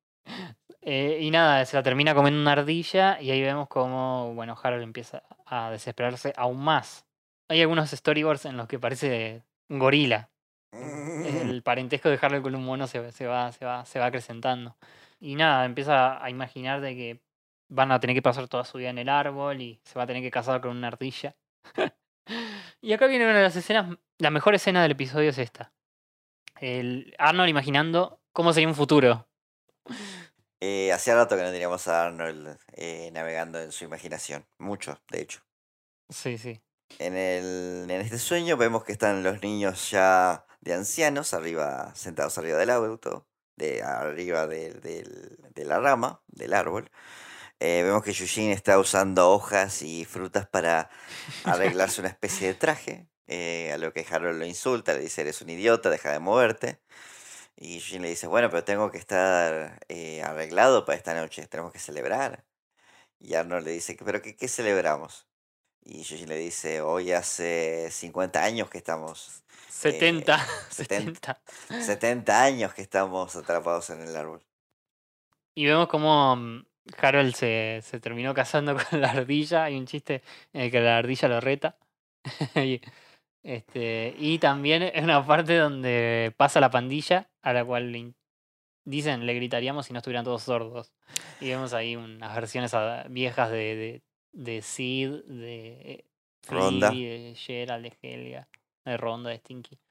[0.82, 4.84] Eh, y nada, se la termina comiendo una ardilla y ahí vemos como, bueno, Harold
[4.84, 7.06] empieza a desesperarse aún más.
[7.50, 10.30] Hay algunos storyboards en los que parece un gorila.
[10.72, 14.78] El parentesco de Harold con un mono se, se va, se, va, se va acrecentando.
[15.20, 17.22] Y nada, empieza a imaginar de que
[17.68, 20.08] van a tener que pasar toda su vida en el árbol y se va a
[20.08, 21.36] tener que casar con una ardilla.
[22.82, 25.72] y acá viene una de las escenas, la mejor escena del episodio es esta.
[26.60, 29.28] El Arnold imaginando cómo sería un futuro.
[30.60, 34.46] Eh, hacía rato que no teníamos a Arnold eh, navegando en su imaginación.
[34.58, 35.42] Mucho, de hecho.
[36.10, 36.62] Sí, sí.
[36.98, 42.38] En, el, en este sueño vemos que están los niños ya de ancianos, arriba, sentados
[42.38, 46.92] arriba del auto, de arriba de, de la rama, del árbol.
[47.62, 50.90] Eh, vemos que Yushin está usando hojas y frutas para
[51.44, 53.08] arreglarse una especie de traje.
[53.32, 56.80] Eh, a lo que Harold lo insulta, le dice, eres un idiota, deja de moverte.
[57.56, 61.72] Y Yushin le dice, bueno, pero tengo que estar eh, arreglado para esta noche, tenemos
[61.72, 62.44] que celebrar.
[63.20, 65.28] Y Arnold le dice, pero qué, qué celebramos?
[65.84, 69.44] Y Yushin le dice, hoy hace 50 años que estamos...
[69.68, 70.48] eh, 70.
[70.70, 71.42] 70,
[71.86, 74.42] 70 años que estamos atrapados en el árbol.
[75.54, 76.66] Y vemos como mm,
[76.98, 79.66] Harold se, se terminó casando con la ardilla.
[79.66, 81.78] Hay un chiste en el que la ardilla lo reta.
[82.56, 82.82] y,
[83.44, 88.14] este, y también es una parte donde pasa la pandilla, a la cual le
[88.86, 90.94] dicen le gritaríamos si no estuvieran todos sordos.
[91.40, 92.74] Y vemos ahí unas versiones
[93.10, 94.02] viejas de, de,
[94.34, 96.06] de Sid, de
[96.48, 96.90] Ronda.
[96.92, 98.48] De Gerald, de Helga,
[98.86, 99.80] de Ronda, de Stinky.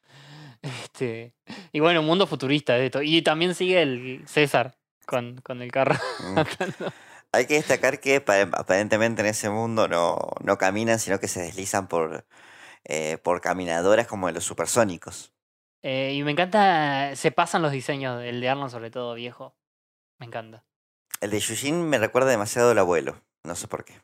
[0.63, 1.35] Este,
[1.71, 3.01] y bueno, un mundo futurista de esto.
[3.01, 5.95] Y también sigue el César con, con el carro.
[6.21, 6.85] Mm.
[7.33, 11.41] Hay que destacar que pa- aparentemente en ese mundo no, no caminan, sino que se
[11.43, 12.27] deslizan por,
[12.89, 15.33] eh, por caminadoras como de los supersónicos.
[15.83, 19.55] Eh, y me encanta, se pasan los diseños, el de Arnold sobre todo viejo.
[20.19, 20.65] Me encanta.
[21.21, 23.95] El de Yushin me recuerda demasiado al abuelo, no sé por qué.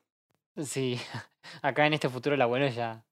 [0.65, 1.01] Sí,
[1.63, 3.05] acá en este futuro el abuelo ya...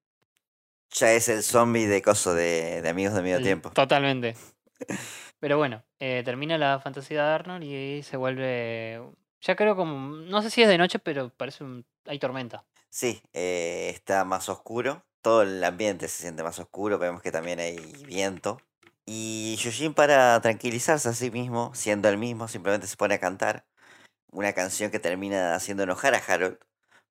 [0.91, 3.71] Ya es el zombie de coso de, de amigos de medio el- tiempo.
[3.71, 4.37] Totalmente.
[5.41, 9.03] Pero bueno, eh, termina la fantasía de Arnold y se vuelve...
[9.41, 10.17] Ya creo como...
[10.17, 11.85] No sé si es de noche, pero parece un...
[12.07, 12.65] Hay tormenta.
[12.91, 15.03] Sí, eh, está más oscuro.
[15.23, 16.99] Todo el ambiente se siente más oscuro.
[16.99, 18.61] Vemos que también hay viento.
[19.07, 23.65] Y Yushin para tranquilizarse a sí mismo, siendo el mismo, simplemente se pone a cantar
[24.33, 26.59] una canción que termina haciendo enojar a Harold,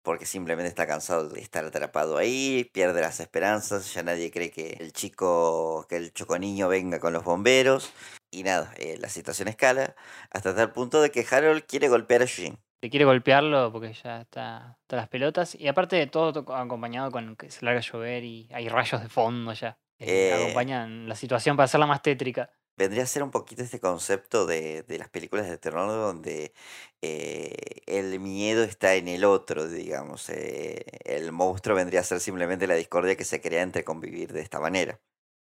[0.04, 4.78] porque simplemente está cansado de estar atrapado ahí, pierde las esperanzas, ya nadie cree que
[4.80, 7.92] el chico, que el choconiño venga con los bomberos.
[8.32, 9.96] Y nada, eh, la situación escala
[10.32, 12.58] hasta tal punto de que Harold quiere golpear a Yushin.
[12.82, 15.56] Se quiere golpearlo porque ya está, está las pelotas.
[15.56, 19.02] Y aparte de todo to- acompañado con que se larga a llover y hay rayos
[19.02, 19.80] de fondo ya.
[20.00, 22.50] eh, Eh, acompañan la situación para hacerla más tétrica.
[22.78, 26.54] vendría a ser un poquito este concepto de, de las películas de terror donde
[27.02, 30.30] eh, el miedo está en el otro, digamos.
[30.30, 34.42] eh, el monstruo vendría a ser simplemente la discordia que se crea entre convivir de
[34.42, 35.00] esta manera.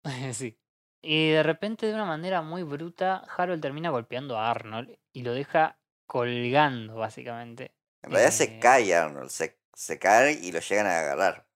[0.32, 0.58] sí.
[1.02, 5.32] Y de repente, de una manera muy bruta, Harold termina golpeando a Arnold y lo
[5.34, 7.74] deja colgando, básicamente.
[8.02, 11.46] En realidad se Eh, cae Arnold, se, se cae y lo llegan a agarrar.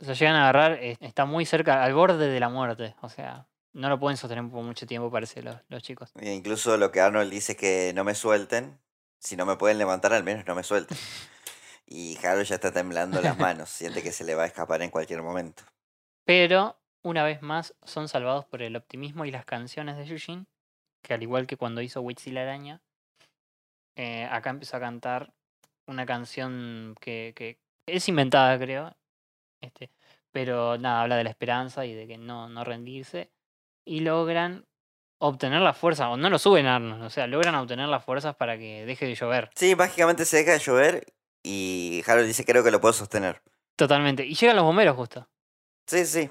[0.00, 2.94] Se llegan a agarrar, eh, está muy cerca, al borde de la muerte.
[3.02, 6.12] O sea, no lo pueden sostener por mucho tiempo, parece, los, los chicos.
[6.16, 8.78] E incluso lo que Arnold dice es que no me suelten.
[9.18, 10.96] Si no me pueden levantar, al menos no me suelten.
[11.90, 13.70] Y Harold ya está temblando las manos.
[13.70, 15.62] Siente que se le va a escapar en cualquier momento.
[16.26, 20.46] Pero, una vez más, son salvados por el optimismo y las canciones de Yushin,
[21.00, 22.82] que al igual que cuando hizo Witch y la araña,
[23.98, 25.34] eh, acá empezó a cantar
[25.86, 28.96] una canción que, que es inventada, creo.
[29.60, 29.90] Este,
[30.30, 33.32] pero nada, habla de la esperanza y de que no, no rendirse.
[33.84, 34.66] Y logran
[35.18, 38.36] obtener la fuerza, o no lo suben a Arnold, o sea, logran obtener las fuerzas
[38.36, 39.50] para que deje de llover.
[39.56, 41.04] Sí, mágicamente se deja de llover
[41.42, 43.42] y Harold dice creo que lo puedo sostener.
[43.74, 44.24] Totalmente.
[44.24, 45.28] Y llegan los bomberos justo.
[45.88, 46.30] Sí, sí.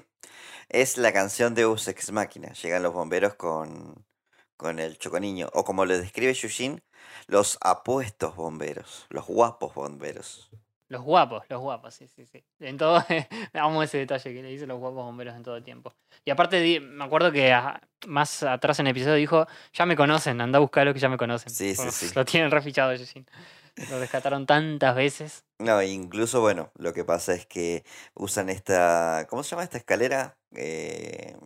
[0.70, 2.52] Es la canción de Deus Ex Máquina.
[2.52, 4.06] Llegan los bomberos con,
[4.56, 5.50] con el choconiño.
[5.52, 6.82] O como lo describe Yushin,
[7.26, 9.06] los apuestos bomberos.
[9.10, 10.50] Los guapos bomberos.
[10.88, 12.42] Los guapos, los guapos, sí, sí, sí.
[12.60, 13.04] En todo,
[13.52, 15.92] amo ese detalle que le dicen los guapos bomberos en todo tiempo.
[16.24, 20.40] Y aparte, me acuerdo que ah, más atrás en el episodio dijo, ya me conocen,
[20.40, 21.50] anda a buscarlo que ya me conocen.
[21.50, 22.10] Sí, sí, sí.
[22.14, 23.26] Lo tienen refichado, Yushin.
[23.90, 25.44] Lo rescataron tantas veces.
[25.58, 29.26] No, incluso, bueno, lo que pasa es que usan esta.
[29.28, 30.36] ¿Cómo se llama esta escalera?
[30.54, 31.36] Eh,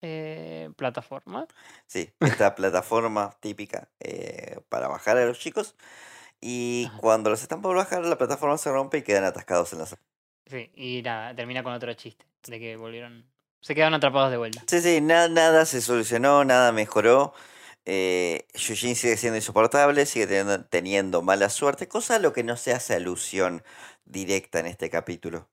[0.00, 1.46] Eh, plataforma.
[1.86, 5.74] sí, esta plataforma típica eh, para bajar a los chicos.
[6.40, 9.86] Y cuando los están por bajar, la plataforma se rompe y quedan atascados en la
[9.86, 10.02] sala.
[10.46, 13.28] Sí, y nada, termina con otro chiste, de que volvieron...
[13.60, 14.62] Se quedaron atrapados de vuelta.
[14.68, 17.34] Sí, sí, nada, nada se solucionó, nada mejoró.
[17.84, 22.56] Eh, Yujin sigue siendo insoportable, sigue teniendo, teniendo mala suerte, cosa a lo que no
[22.56, 23.64] se hace alusión
[24.04, 25.48] directa en este capítulo.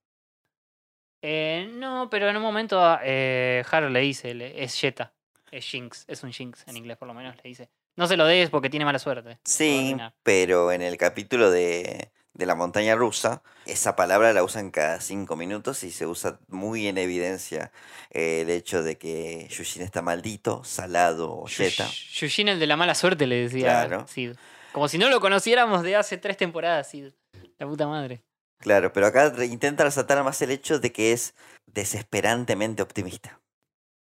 [1.28, 5.12] Eh, no, pero en un momento eh, Harold le dice, le- es Jetta,
[5.50, 7.70] es Jinx, es un Jinx en inglés por lo menos, le dice.
[7.96, 9.40] No se lo des porque tiene mala suerte.
[9.44, 10.14] Sí, arruinar".
[10.22, 15.36] pero en el capítulo de, de la montaña rusa, esa palabra la usan cada cinco
[15.36, 17.72] minutos y se usa muy en evidencia
[18.12, 21.86] eh, el hecho de que Yushin está maldito, salado o Jetta.
[21.88, 24.06] Yush- Yushin el de la mala suerte le decía Claro.
[24.08, 24.34] Sid.
[24.74, 27.14] Como si no lo conociéramos de hace tres temporadas, Sid.
[27.58, 28.22] La puta madre.
[28.58, 33.40] Claro, pero acá intenta resaltar más el hecho de que es desesperantemente optimista.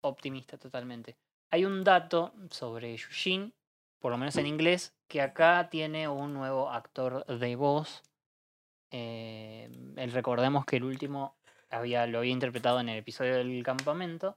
[0.00, 1.16] Optimista totalmente.
[1.50, 3.52] Hay un dato sobre Yushin,
[3.98, 8.02] por lo menos en inglés, que acá tiene un nuevo actor de voz.
[8.90, 9.68] Eh,
[10.12, 11.36] recordemos que el último
[11.70, 14.36] había, lo había interpretado en el episodio del campamento.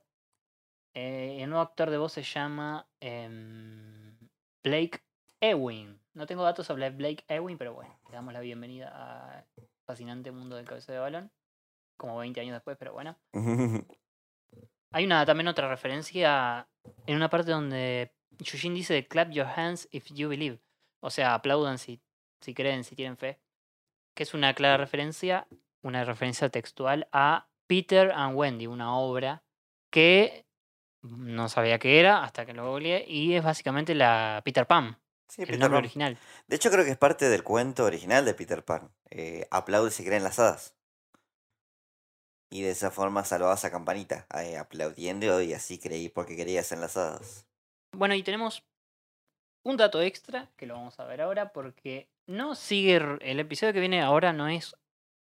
[0.94, 4.18] Eh, el nuevo actor de voz se llama em,
[4.64, 5.02] Blake
[5.40, 6.00] Ewing.
[6.14, 8.90] No tengo datos sobre Blake Ewing, pero bueno, le damos la bienvenida
[9.56, 11.32] al fascinante mundo del cabeza de balón.
[11.98, 13.20] Como 20 años después, pero bueno.
[14.94, 16.68] Hay una también otra referencia
[17.06, 20.60] en una parte donde Yushin dice clap your hands if you believe.
[21.02, 22.02] O sea, aplaudan si,
[22.42, 23.40] si creen, si tienen fe.
[24.16, 25.48] Que es una clara referencia,
[25.82, 29.44] una referencia textual a Peter and Wendy, una obra
[29.90, 30.46] que
[31.02, 35.00] no sabía qué era hasta que lo googleé y es básicamente la Peter Pan,
[35.32, 35.86] Sí, el Peter nombre Pan.
[35.86, 36.18] original.
[36.48, 38.92] De hecho, creo que es parte del cuento original de Peter Pan.
[39.10, 40.76] Eh, aplaude si creen las hadas.
[42.50, 46.82] Y de esa forma salvabas a Campanita, eh, aplaudiendo y así creí porque querías en
[46.82, 47.46] las hadas.
[47.94, 48.66] Bueno, y tenemos
[49.64, 53.80] un dato extra que lo vamos a ver ahora porque no sigue el episodio que
[53.80, 54.76] viene ahora no es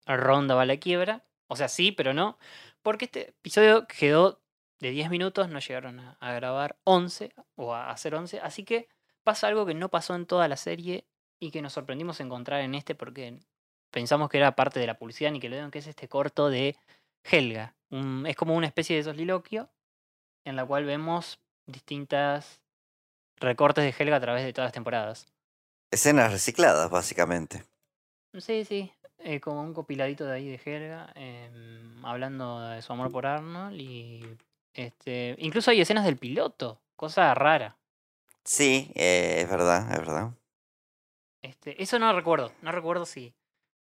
[0.06, 2.38] Ronda va a la quiebra, o sea, sí, pero no,
[2.84, 4.40] porque este episodio quedó
[4.80, 8.88] de 10 minutos, no llegaron a, a grabar 11 o a hacer 11, así que
[9.26, 11.06] pasa algo que no pasó en toda la serie
[11.42, 13.38] y que nos sorprendimos encontrar en este porque
[13.92, 16.78] pensamos que era parte de la publicidad Nickelodeon, que es este corto de
[17.24, 17.76] Helga.
[17.90, 19.70] Un- es como una especie de soliloquio
[20.46, 22.62] en la cual vemos distintas
[23.38, 25.26] recortes de Helga a través de todas las temporadas.
[25.92, 27.66] Escenas recicladas, básicamente.
[28.38, 33.12] Sí, sí, eh, como un copiladito de ahí de Helga, em, hablando de su amor
[33.12, 34.24] por Arnold y
[34.74, 37.78] este, incluso hay escenas del piloto, cosa rara.
[38.46, 40.32] Sí, eh, es verdad, es verdad.
[41.42, 43.34] Este, eso no recuerdo, no recuerdo si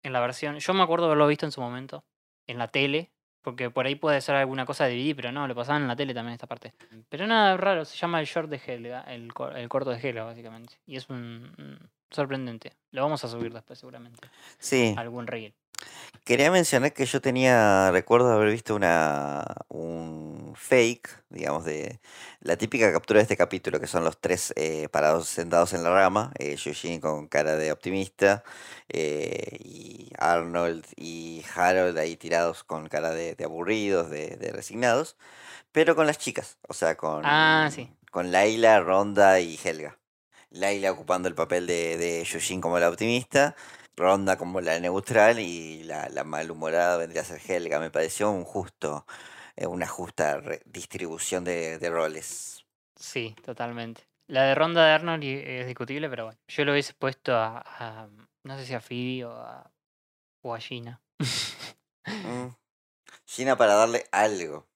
[0.03, 2.03] en la versión, yo me acuerdo haberlo visto en su momento,
[2.47, 3.11] en la tele,
[3.41, 5.95] porque por ahí puede ser alguna cosa de DVD, pero no, lo pasaban en la
[5.95, 6.73] tele también esta parte.
[7.09, 10.23] Pero nada raro, se llama el short de Helga, el, cor- el corto de Helga
[10.23, 12.73] básicamente, y es un, un sorprendente.
[12.91, 14.29] Lo vamos a subir después seguramente.
[14.59, 14.93] Sí.
[14.97, 15.53] Algún reel.
[16.23, 21.99] Quería mencionar que yo tenía, recuerdo de haber visto una, un fake, digamos, de
[22.41, 25.89] la típica captura de este capítulo, que son los tres eh, parados sentados en la
[25.89, 26.57] rama, eh,
[27.01, 28.43] con cara de optimista,
[28.89, 35.17] eh, y Arnold y Harold ahí tirados con cara de, de aburridos, de, de resignados,
[35.71, 37.89] pero con las chicas, o sea, con, Ah, sí.
[38.11, 39.97] con Laila, Ronda y Helga.
[40.51, 43.55] Laila ocupando el papel de, de como la optimista,
[44.01, 47.79] Ronda como la neutral y la, la malhumorada vendría a ser Helga.
[47.79, 49.05] Me pareció un justo
[49.55, 52.65] eh, una justa distribución de, de roles.
[52.95, 54.03] Sí, totalmente.
[54.27, 56.39] La de ronda de Arnold es discutible, pero bueno.
[56.47, 58.09] Yo lo hubiese puesto a, a-
[58.43, 59.71] no sé si a Phoebe o a,
[60.41, 61.01] o a Gina.
[62.05, 62.47] Mm.
[63.25, 64.67] Gina para darle algo.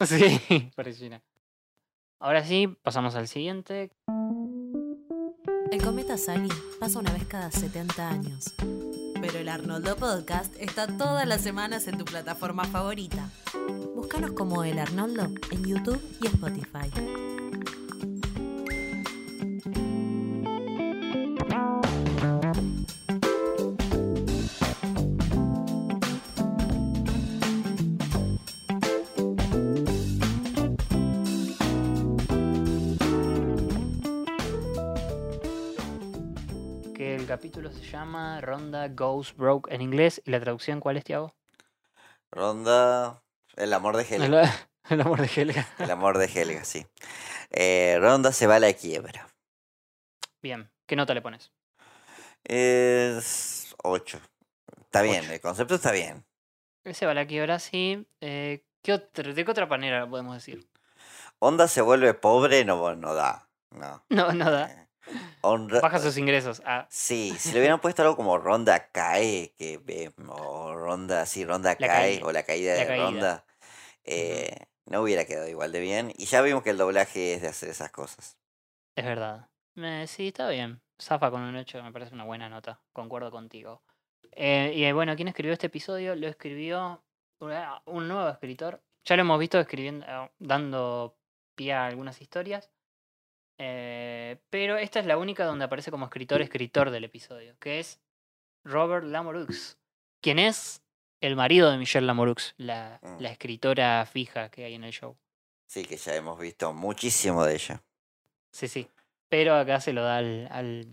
[0.06, 1.22] Sí, para Gina.
[2.20, 3.90] Ahora sí, pasamos al siguiente.
[5.70, 6.48] El cometa Sally
[6.80, 8.54] pasa una vez cada 70 años.
[9.20, 13.30] Pero el Arnoldo Podcast está todas las semanas en tu plataforma favorita.
[13.94, 17.37] Búscanos como El Arnoldo en YouTube y Spotify.
[36.98, 40.20] Que el capítulo se llama Ronda Goes Broke en inglés.
[40.24, 41.32] ¿Y la traducción cuál es, Tiago?
[42.32, 43.22] Ronda.
[43.54, 44.26] El amor de Helga.
[44.26, 44.50] El,
[44.94, 45.68] el amor de Helga.
[45.78, 46.84] El amor de Helga, sí.
[47.50, 49.28] Eh, Ronda se va a la quiebra.
[50.42, 51.52] Bien, ¿qué nota le pones?
[52.42, 54.20] Es 8.
[54.80, 56.24] Está bien, el concepto está bien.
[56.82, 58.08] Ese va a la quiebra, sí.
[58.20, 60.68] Eh, ¿qué otro- ¿De qué otra manera lo podemos decir?
[61.38, 63.48] Onda se vuelve pobre, no, no da.
[63.70, 64.04] No.
[64.10, 64.87] No, nada.
[65.42, 66.62] Honra- Baja sus ingresos.
[66.64, 71.44] Ah, Sí, si le hubieran puesto algo como Ronda cae, que, eh, o Ronda, sí,
[71.44, 72.26] Ronda La cae, caída.
[72.26, 73.04] o la caída La de caída.
[73.04, 73.44] Ronda,
[74.04, 76.12] eh, no hubiera quedado igual de bien.
[76.16, 78.36] Y ya vimos que el doblaje es de hacer esas cosas.
[78.96, 79.48] es verdad.
[79.76, 80.80] Eh, sí, está bien.
[81.00, 82.80] Zafa con un 8 me parece una buena nota.
[82.92, 83.82] Concuerdo contigo.
[84.32, 86.16] Eh, y eh, bueno, ¿quién escribió este episodio?
[86.16, 87.04] Lo escribió
[87.38, 88.82] una- un nuevo escritor.
[89.04, 90.04] Ya lo hemos visto escribiendo,
[90.40, 91.16] dando
[91.54, 92.70] pie a algunas historias.
[93.58, 98.00] Eh, pero esta es la única donde aparece como escritor, escritor del episodio, que es
[98.64, 99.78] Robert Lamoureux,
[100.20, 100.82] quien es
[101.20, 103.20] el marido de Michelle Lamoureux, la, Mm.
[103.20, 105.16] la escritora fija que hay en el show.
[105.66, 107.82] Sí, que ya hemos visto muchísimo de ella.
[108.52, 108.88] Sí, sí.
[109.28, 110.86] Pero acá se lo da al, al,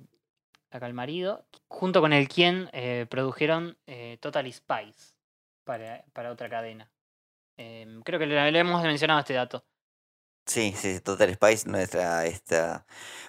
[0.71, 5.15] acá al marido, junto con el quien eh, produjeron eh, Total Spice
[5.63, 6.91] para, para otra cadena.
[7.57, 9.63] Em, creo que le, le hemos mencionado este dato.
[10.45, 12.85] Sí, sí, Total Spice, nuestra, esta,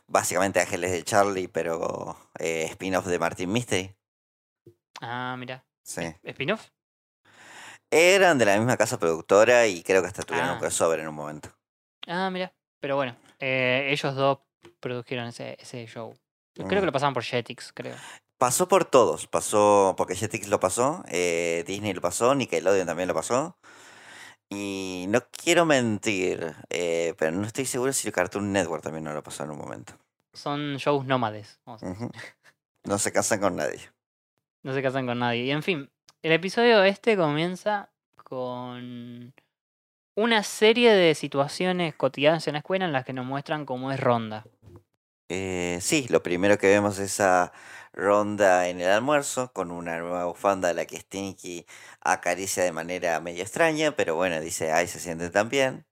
[0.07, 3.95] básicamente Ángeles de Charlie, pero eh, spin-off de Martin Mystery.
[5.01, 5.65] Ah, mira.
[5.83, 6.03] Sí.
[6.23, 6.69] ¿Spin-off?
[7.91, 10.61] Eran de la misma casa productora y creo que hasta tuvieron un Ah.
[10.61, 11.49] crossover en un momento.
[12.07, 12.53] Ah, mira.
[12.81, 14.39] Pero bueno, eh, ellos dos
[14.81, 16.15] produjeron ese, ese show.
[16.55, 16.71] Creo Mm.
[16.71, 17.95] que lo pasaban por Jetix, creo.
[18.39, 23.15] Pasó por todos, pasó porque Jetix lo pasó, eh, Disney lo pasó, Nickelodeon también lo
[23.15, 23.57] pasó.
[24.49, 29.13] Y no quiero mentir, eh, pero no estoy seguro si el Cartoon Network también no
[29.13, 29.95] lo pasó en un momento.
[30.33, 31.59] Son shows nómades.
[31.65, 31.97] vamos a.
[32.85, 33.81] No se casan con nadie.
[34.63, 35.45] No se casan con nadie.
[35.45, 35.91] Y en fin,
[36.23, 37.91] el episodio este comienza
[38.23, 39.35] con
[40.15, 44.01] una serie de situaciones cotidianas en la escuela en las que nos muestran cómo es
[44.01, 44.45] Ronda.
[45.29, 47.53] Eh, sí, lo primero que vemos es esa
[47.97, 51.67] ronda en el almuerzo con una nueva bufanda a la que Stinky
[52.01, 55.87] acaricia de manera medio extraña, pero bueno, dice, ay, se siente tan bien.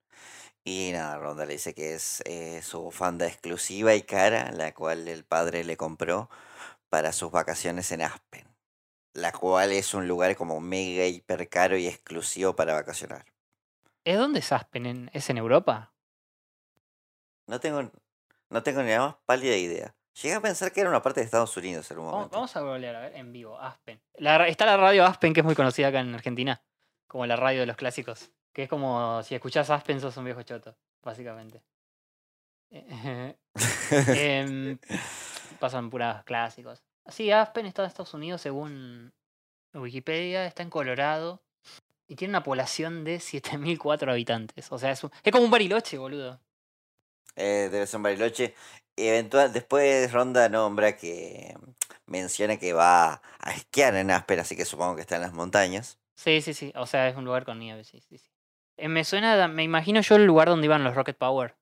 [0.65, 5.09] Y nada, Ronda le dice que es eh, su bufanda exclusiva y cara, la cual
[5.09, 6.31] el padre le compró
[6.91, 8.47] para sus vacaciones en Aspen,
[9.15, 13.27] la cual es un lugar como mega hiper caro y exclusivo para vacacionar.
[14.05, 14.87] ¿Es dónde es Aspen?
[14.87, 15.93] ¿En- ¿Es en Europa?
[17.47, 17.91] No tengo,
[18.51, 19.95] no tengo ni la más pálida idea.
[20.23, 22.31] Llegué a pensar que era una parte de Estados Unidos en un momento.
[22.37, 24.01] vamos a googlear, a ver, en vivo, Aspen.
[24.19, 26.63] La está la radio Aspen, que es muy conocida acá en Argentina,
[27.09, 28.31] como la radio de los clásicos.
[28.53, 31.63] Que es como si escuchás Aspen sos un viejo choto, básicamente.
[32.71, 33.37] Eh,
[33.91, 34.79] em,
[35.61, 36.83] pasan puras clásicos.
[37.09, 39.13] Sí, Aspen está en Estados Unidos según
[39.73, 41.43] Wikipedia, está en Colorado
[42.07, 44.71] y tiene una población de 7.004 habitantes.
[44.71, 46.41] O sea, es, un- es como un bariloche, boludo.
[47.37, 48.55] Eh, debe ser un Bariloche.
[48.97, 51.57] Eventual, después Ronda nombra que
[52.07, 55.99] menciona que va a esquiar en Aspen, así que supongo que está en las montañas.
[56.15, 56.73] Sí, sí, sí.
[56.77, 58.31] O sea, es un lugar con nieve, sí, sí, sí.
[58.77, 61.57] Eh, me suena, me imagino yo el lugar donde iban los Rocket Power.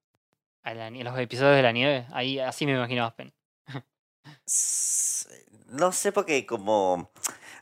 [0.63, 2.07] A la nie- los episodios de la nieve.
[2.13, 3.33] Ahí, así me imagino Aspen.
[5.69, 7.11] No sé porque como,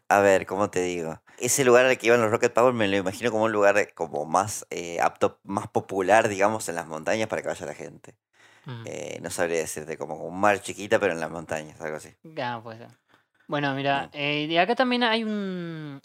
[0.09, 1.23] a ver, ¿cómo te digo?
[1.39, 4.27] Ese lugar al que iban los Rocket Power me lo imagino como un lugar como
[4.27, 8.17] más eh, apto, más popular, digamos, en las montañas para que vaya la gente.
[8.65, 8.83] Mm.
[8.87, 12.15] Eh, no sabría decirte como un mar chiquita, pero en las montañas, algo así.
[12.39, 12.63] Ah.
[13.47, 16.01] Bueno, mira, eh, y acá también hay un.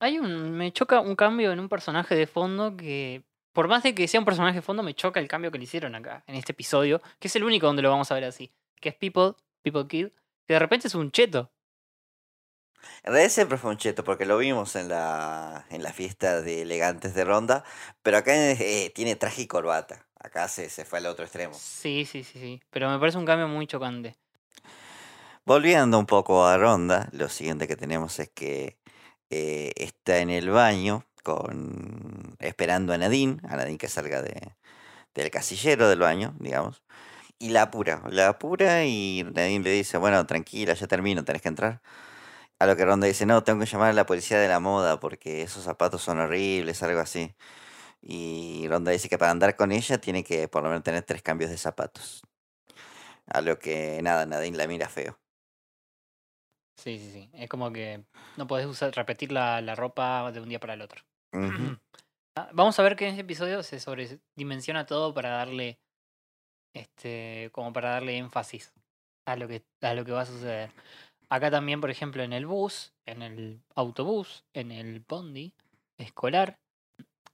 [0.00, 0.52] Hay un.
[0.52, 3.22] Me choca un cambio en un personaje de fondo que.
[3.52, 5.64] Por más de que sea un personaje de fondo, me choca el cambio que le
[5.64, 8.52] hicieron acá, en este episodio, que es el único donde lo vamos a ver así.
[8.80, 10.08] Que es People, People Kid,
[10.48, 11.52] que de repente es un cheto.
[13.04, 16.62] En realidad siempre fue un cheto, porque lo vimos en la, en la fiesta de
[16.62, 17.64] elegantes de Ronda,
[18.02, 20.06] pero acá eh, tiene traje y corbata.
[20.24, 21.52] Acá se, se fue al otro extremo.
[21.52, 22.62] Sí, sí, sí, sí.
[22.70, 24.16] Pero me parece un cambio muy chocante.
[25.44, 28.78] Volviendo un poco a Ronda, lo siguiente que tenemos es que
[29.28, 34.54] eh, está en el baño con esperando a Nadine, a Nadine que salga de,
[35.14, 36.82] del casillero del baño, digamos,
[37.38, 41.48] y la apura, la apura y Nadine le dice, bueno, tranquila, ya termino, tenés que
[41.48, 41.82] entrar.
[42.58, 44.98] A lo que Ronda dice, no, tengo que llamar a la policía de la moda
[45.00, 47.34] porque esos zapatos son horribles, algo así.
[48.06, 51.22] Y Ronda dice que para andar con ella tiene que por lo menos tener tres
[51.22, 52.22] cambios de zapatos.
[53.26, 55.18] A lo que nada, Nadine la mira feo.
[56.76, 57.30] Sí, sí, sí.
[57.32, 58.04] Es como que
[58.36, 61.02] no podés usar, repetir la, la ropa de un día para el otro.
[62.36, 65.78] Ah, Vamos a ver que en este episodio se sobredimensiona todo para darle
[66.74, 68.72] este como para darle énfasis
[69.24, 70.72] a lo que a lo que va a suceder.
[71.28, 75.54] Acá también, por ejemplo, en el bus, en el autobús, en el bondi
[75.96, 76.58] escolar,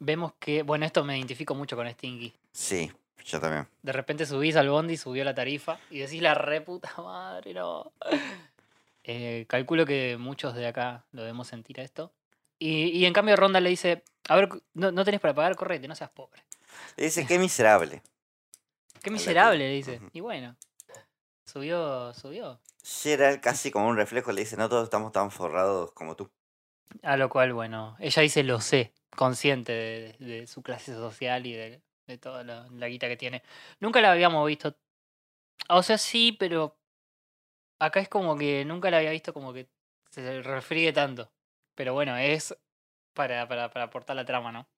[0.00, 2.34] vemos que, bueno, esto me identifico mucho con Stinky.
[2.52, 2.90] Sí,
[3.24, 3.68] yo también.
[3.82, 7.92] De repente subís al bondi, subió la tarifa y decís la re puta madre, no.
[9.04, 12.12] Eh, calculo que muchos de acá lo debemos sentir a esto.
[12.58, 15.88] Y, y en cambio Ronda le dice, a ver, no, no tenés para pagar, correte,
[15.88, 16.42] no seas pobre.
[16.96, 18.02] Le dice, qué miserable.
[19.02, 20.00] Qué miserable, le dice.
[20.12, 20.56] Y bueno,
[21.46, 22.60] subió, subió.
[22.82, 26.30] Gerald casi como un reflejo le dice, no todos estamos tan forrados como tú.
[27.02, 31.52] A lo cual, bueno, ella dice lo sé, consciente de, de su clase social y
[31.54, 33.42] de, de toda la, la guita que tiene.
[33.80, 34.76] Nunca la habíamos visto.
[35.68, 36.76] O sea, sí, pero
[37.78, 39.68] acá es como que nunca la había visto como que
[40.10, 41.30] se refríe tanto.
[41.74, 42.56] Pero bueno, es
[43.14, 44.68] para, para, para aportar la trama, ¿no?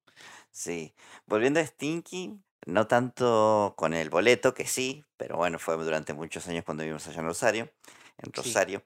[0.51, 0.95] Sí.
[1.27, 6.47] Volviendo a Stinky, no tanto con el boleto, que sí, pero bueno, fue durante muchos
[6.49, 7.73] años cuando vivimos allá en Rosario,
[8.19, 8.79] en Sí.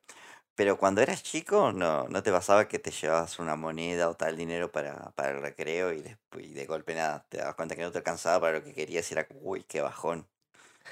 [0.57, 4.37] Pero cuando eras chico, no, no te pasaba que te llevabas una moneda o tal
[4.37, 7.83] dinero para, para el recreo y, despu- y de golpe nada, te dabas cuenta que
[7.83, 10.27] no te alcanzaba para lo que querías y era, como, uy, qué bajón.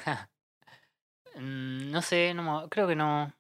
[1.37, 3.33] Mm, no sé, no, creo que no.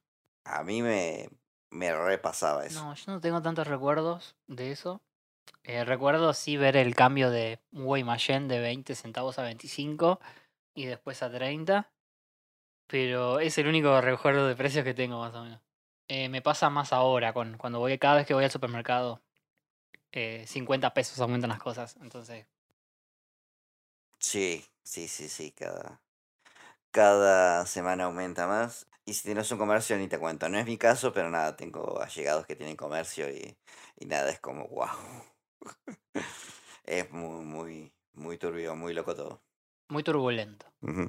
[0.44, 1.28] A mí me,
[1.70, 2.84] me repasaba eso.
[2.84, 5.00] No, yo no tengo tantos recuerdos de eso.
[5.64, 10.20] Eh, recuerdo sí ver el cambio de un Guaymallén de 20 centavos a 25
[10.74, 11.90] y después a 30.
[12.86, 15.60] Pero es el único recuerdo de precios que tengo más o menos.
[16.14, 19.22] Eh, me pasa más ahora, con, cuando voy, cada vez que voy al supermercado,
[20.12, 21.96] eh, 50 pesos aumentan las cosas.
[22.02, 22.46] Entonces,
[24.18, 26.02] Sí, sí, sí, sí, cada,
[26.92, 28.88] cada semana aumenta más.
[29.06, 30.48] Y si tienes un comercio, ni te cuento.
[30.48, 33.58] No es mi caso, pero nada, tengo allegados que tienen comercio y,
[33.96, 34.88] y nada, es como, wow.
[36.84, 39.42] Es muy, muy, muy turbio, muy loco todo.
[39.88, 40.66] muy turbulento.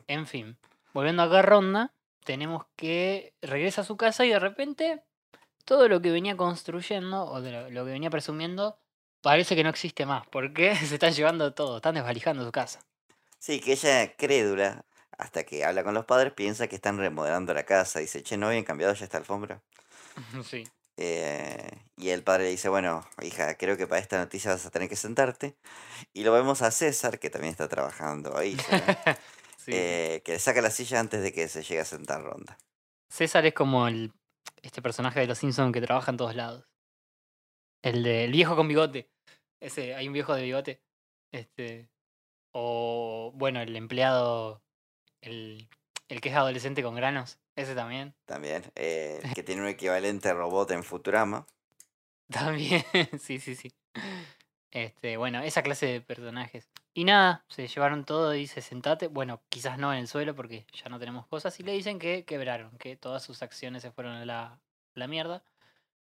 [0.07, 0.57] En fin,
[0.93, 1.93] volviendo acá a Ronda,
[2.25, 5.03] tenemos que regresa a su casa y de repente
[5.63, 8.77] todo lo que venía construyendo o de lo, lo que venía presumiendo
[9.21, 10.27] parece que no existe más.
[10.27, 12.81] porque Se están llevando todo, están desvalijando su casa.
[13.39, 14.85] Sí, que ella, crédula,
[15.17, 17.99] hasta que habla con los padres, piensa que están remodelando la casa.
[17.99, 19.61] Dice, che, ¿no habían cambiado ya esta alfombra?
[20.43, 20.63] sí.
[20.97, 24.71] Eh, y el padre le dice, bueno, hija, creo que para esta noticia vas a
[24.71, 25.55] tener que sentarte.
[26.13, 28.55] Y lo vemos a César, que también está trabajando ahí,
[29.65, 29.71] Sí.
[29.73, 32.57] eh, que le saca la silla antes de que se llegue a sentar Ronda.
[33.09, 34.13] César es como el,
[34.61, 36.67] este personaje de los Simpsons que trabaja en todos lados.
[37.81, 39.09] El de el viejo con bigote.
[39.59, 40.83] Ese, hay un viejo de bigote.
[41.31, 41.89] Este.
[42.51, 44.61] O bueno, el empleado.
[45.21, 45.67] El,
[46.09, 47.39] el que es adolescente con granos.
[47.55, 48.13] Ese también.
[48.25, 51.47] También, eh, que tiene un equivalente robot en Futurama.
[52.29, 52.83] También,
[53.19, 53.71] sí, sí, sí.
[54.75, 56.67] Este, bueno, esa clase de personajes.
[56.93, 59.07] Y nada, se llevaron todo y dice, sentate.
[59.07, 61.57] Bueno, quizás no en el suelo porque ya no tenemos cosas.
[61.61, 64.59] Y le dicen que quebraron, que todas sus acciones se fueron a la,
[64.93, 65.43] la mierda.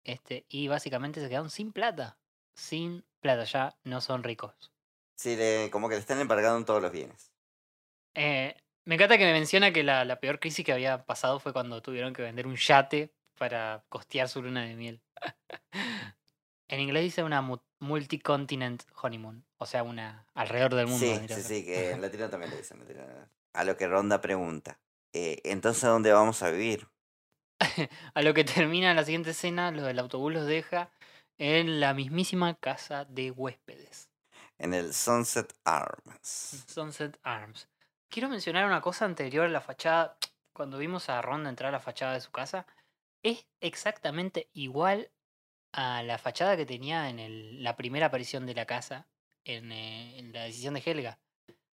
[0.03, 2.17] Este, y básicamente se quedaron sin plata.
[2.53, 4.53] Sin plata, ya no son ricos.
[5.15, 7.31] Sí, le- como que le están embargando todos los bienes.
[8.13, 11.53] Eh, me encanta que me menciona que la, la peor crisis que había pasado fue
[11.53, 15.01] cuando tuvieron que vender un yate para costear su luna de miel.
[16.67, 21.05] en inglés dice una mu- multi-continent honeymoon, o sea, una alrededor del mundo.
[21.05, 22.83] Sí, sí, sí, que en latino también le dicen.
[23.53, 24.79] A lo que Ronda pregunta,
[25.13, 26.87] eh, entonces ¿dónde vamos a vivir?
[28.13, 30.91] A lo que termina la siguiente escena, lo del autobús los deja
[31.37, 34.09] en la mismísima casa de huéspedes,
[34.57, 36.65] En el Sunset Arms.
[36.67, 37.67] Sunset Arms.
[38.09, 40.17] Quiero mencionar una cosa anterior a la fachada.
[40.53, 42.65] Cuando vimos a Ronda entrar a la fachada de su casa,
[43.23, 45.11] es exactamente igual
[45.71, 49.07] a la fachada que tenía en el- la primera aparición de la casa,
[49.45, 51.19] en, eh, en la decisión de Helga.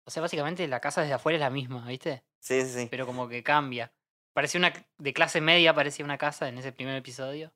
[0.06, 2.24] O sea, básicamente la casa desde afuera es la misma, ¿viste?
[2.39, 2.88] Sí, sí, sí.
[2.91, 3.94] Pero como que cambia.
[4.34, 7.54] Parecía una, de clase media, parecía una casa en ese primer episodio.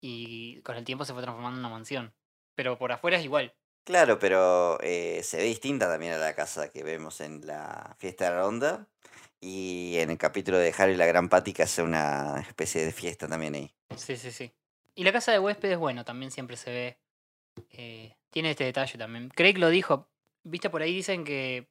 [0.00, 2.14] y con el tiempo se fue transformando en una mansión.
[2.54, 3.54] Pero por afuera es igual.
[3.84, 8.24] Claro, pero eh, se ve distinta también a la casa que vemos en la fiesta
[8.26, 8.86] de la ronda.
[9.40, 13.54] Y en el capítulo de Harry la Gran que hace una especie de fiesta también
[13.54, 13.74] ahí.
[13.96, 14.52] Sí, sí, sí.
[14.98, 16.98] Y la casa de huéspedes, bueno, también siempre se ve.
[17.70, 19.28] eh, tiene este detalle también.
[19.28, 20.08] Craig lo dijo.
[20.42, 21.68] Viste, por ahí dicen que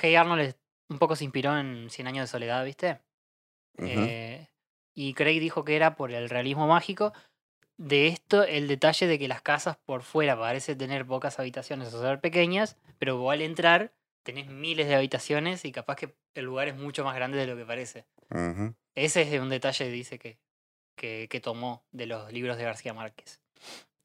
[0.00, 0.56] Hey Arnold
[0.88, 3.00] un poco se inspiró en Cien años de soledad, ¿viste?
[3.76, 4.48] Eh,
[4.94, 7.12] y Craig dijo que era por el realismo mágico.
[7.76, 12.00] De esto, el detalle de que las casas por fuera parecen tener pocas habitaciones o
[12.00, 16.76] ser pequeñas, pero igual entrar tenés miles de habitaciones y capaz que el lugar es
[16.76, 18.06] mucho más grande de lo que parece.
[18.94, 20.38] Ese es un detalle, dice que,
[20.94, 23.40] que, que tomó de los libros de García Márquez.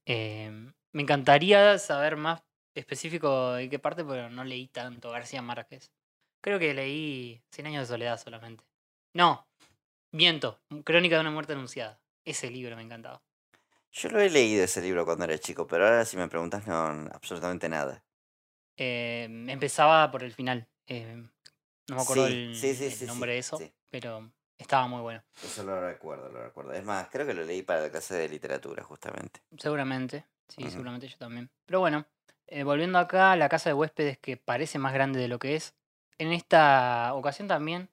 [0.06, 2.42] Em, me encantaría saber más
[2.74, 5.92] específico de qué parte, pero no leí tanto García Márquez.
[6.42, 8.64] Creo que leí Cien años de soledad solamente.
[9.14, 9.48] No,
[10.12, 12.00] miento, Crónica de una muerte anunciada.
[12.26, 13.22] Ese libro me encantaba.
[13.92, 17.10] Yo lo he leído ese libro cuando era chico, pero ahora si me preguntas no,
[17.12, 18.04] absolutamente nada.
[18.78, 20.68] Em, empezaba por el final.
[20.88, 21.30] em,
[21.88, 23.60] no me acuerdo Sí, el, sí, sí, el nombre de eso,
[23.90, 25.24] pero estaba muy bueno.
[25.42, 26.74] Eso lo recuerdo, lo recuerdo.
[26.74, 29.42] Es más, creo que lo leí para la clase de literatura, justamente.
[29.58, 31.50] Seguramente, sí, seguramente yo también.
[31.66, 32.06] Pero bueno,
[32.46, 35.56] eh, volviendo acá a la casa de huéspedes que parece más grande de lo que
[35.56, 35.74] es.
[36.18, 37.90] En esta ocasión también,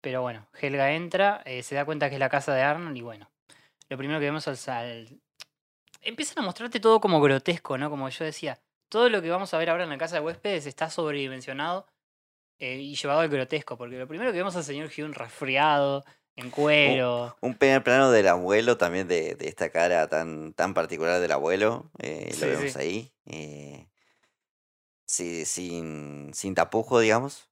[0.00, 3.02] pero bueno, Helga entra, eh, se da cuenta que es la casa de Arnold y
[3.02, 3.30] bueno,
[3.90, 5.20] lo primero que vemos es al...
[6.00, 7.90] Empiezan a mostrarte todo como grotesco, ¿no?
[7.90, 10.64] Como yo decía, todo lo que vamos a ver ahora en la casa de huéspedes
[10.64, 11.86] está sobredimensionado
[12.58, 16.04] eh, y llevado al grotesco, porque lo primero que vemos al señor Hugh resfriado,
[16.36, 17.36] en cuero.
[17.40, 21.90] Un primer plano del abuelo también, de, de esta cara tan, tan particular del abuelo.
[21.98, 22.78] eh, Sí, lo vemos sí.
[22.78, 23.12] ahí.
[23.26, 23.86] eh,
[25.06, 27.48] sí, sin, sin tapujo, digamos.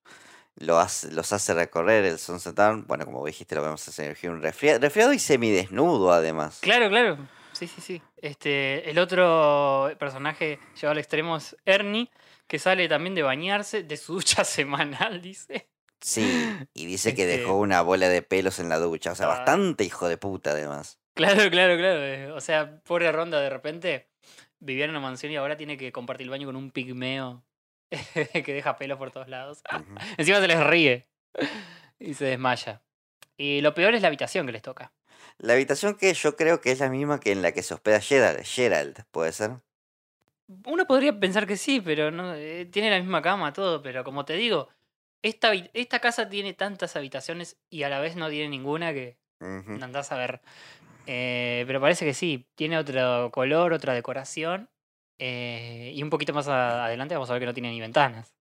[0.59, 2.87] Lo hace, los hace recorrer el Sunset Town.
[2.87, 6.59] Bueno, como dijiste, lo vemos al señor Hugh resfriado, resfriado y semidesnudo, además.
[6.63, 7.19] Claro, claro.
[7.53, 8.03] Sí, sí, sí.
[8.19, 12.11] Este, el otro personaje llevado al extremo es Ernie,
[12.47, 15.69] que sale también de bañarse, de su ducha semanal, dice.
[16.01, 16.45] Sí,
[16.75, 19.13] y dice que Este- dejó una bola de pelos en la ducha.
[19.13, 19.31] O sea, Ah.
[19.31, 21.01] bastante hijo de puta, además.
[21.15, 22.03] Claro, claro, claro.
[22.05, 24.11] eh, O sea, pobre Ronda de repente
[24.61, 27.45] vivía en una mansión y ahora tiene que compartir el baño con un pigmeo
[28.45, 29.63] que deja pelos por todos lados.
[30.19, 31.07] Encima se les ríe
[31.99, 32.83] y se desmaya.
[33.39, 34.93] Y lo peor es la habitación que les toca.
[35.39, 38.01] La habitación que yo creo que es la misma que en la que se hospeda
[38.01, 39.53] Gerald, Gerald ¿puede ser?
[40.67, 44.25] Uno podría pensar que sí, pero no eh, tiene la misma cama, todo, pero como
[44.25, 44.69] te digo,
[45.23, 49.83] esta, esta casa tiene tantas habitaciones y a la vez no tiene ninguna que Ujú.
[49.83, 50.41] andás a ver.
[51.07, 54.71] Eh, pero parece que sí, tiene otro color, otra decoración.
[55.19, 58.35] eh, y un poquito más a- adelante vamos a ver que no tiene ni ventanas.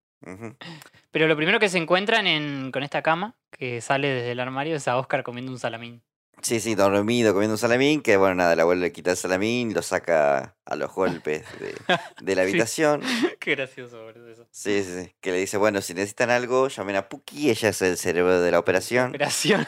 [1.12, 4.76] Pero lo primero que se encuentran en, con esta cama, que sale desde el armario,
[4.76, 6.03] es a Oscar comiendo un salamín.
[6.45, 9.73] Sí, sí, dormido comiendo un salamín, que bueno, nada, el abuelo le quita el salamín,
[9.73, 11.73] lo saca a los golpes de,
[12.21, 12.49] de la Sí.
[12.49, 13.01] habitación.
[13.39, 14.47] Qué gracioso, eso.
[14.51, 17.81] Sí, sí, sí, que le dice, bueno, si necesitan algo, llamen a Puki, ella es
[17.81, 19.09] el cerebro de la operación.
[19.09, 19.65] Operación.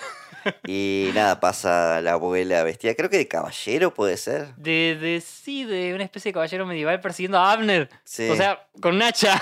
[0.68, 4.54] Y nada, pasa la abuela vestida, creo que de caballero puede ser.
[4.56, 7.90] De, de sí, de una especie de caballero medieval persiguiendo a Abner.
[8.04, 8.30] Sí.
[8.30, 9.42] O sea, con un hacha.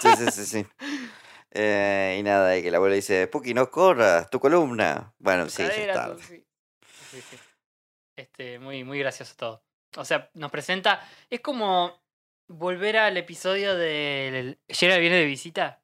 [0.00, 0.66] Sí, sí, sí, sí.
[1.50, 5.12] Eh, y nada, y que el abuelo dice, Puki, no corras, tu columna.
[5.18, 6.22] Bueno, sí, ya cadera, es todo, tarde.
[6.28, 6.45] sí.
[7.10, 7.36] Sí, sí.
[8.16, 9.62] Este, muy, muy gracioso todo.
[9.96, 11.06] O sea, nos presenta.
[11.30, 12.00] Es como
[12.48, 15.82] volver al episodio de Gerald viene de visita.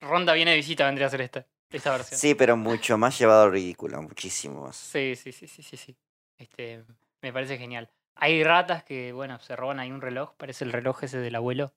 [0.00, 2.18] Ronda viene de visita, vendría a ser esta, esta versión.
[2.18, 4.76] Sí, pero mucho más llevado al ridículo, muchísimo más.
[4.76, 5.96] Sí, sí, sí, sí, sí, sí.
[6.38, 6.84] Este,
[7.20, 7.88] me parece genial.
[8.16, 11.72] Hay ratas que, bueno, se roban ahí un reloj, parece el reloj ese del abuelo,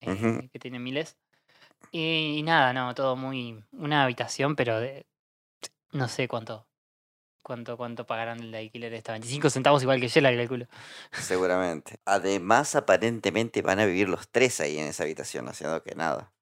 [0.00, 1.18] eh, que tiene miles.
[1.92, 3.62] Y, y nada, no, todo muy.
[3.72, 5.06] Una habitación, pero de.
[5.92, 6.66] No sé cuánto.
[7.42, 9.12] Cuánto, cuánto pagarán el alquiler esta.
[9.12, 10.66] 25 centavos igual que yo la calculo.
[11.12, 11.98] Seguramente.
[12.04, 16.32] Además, aparentemente van a vivir los tres ahí en esa habitación, haciendo que nada.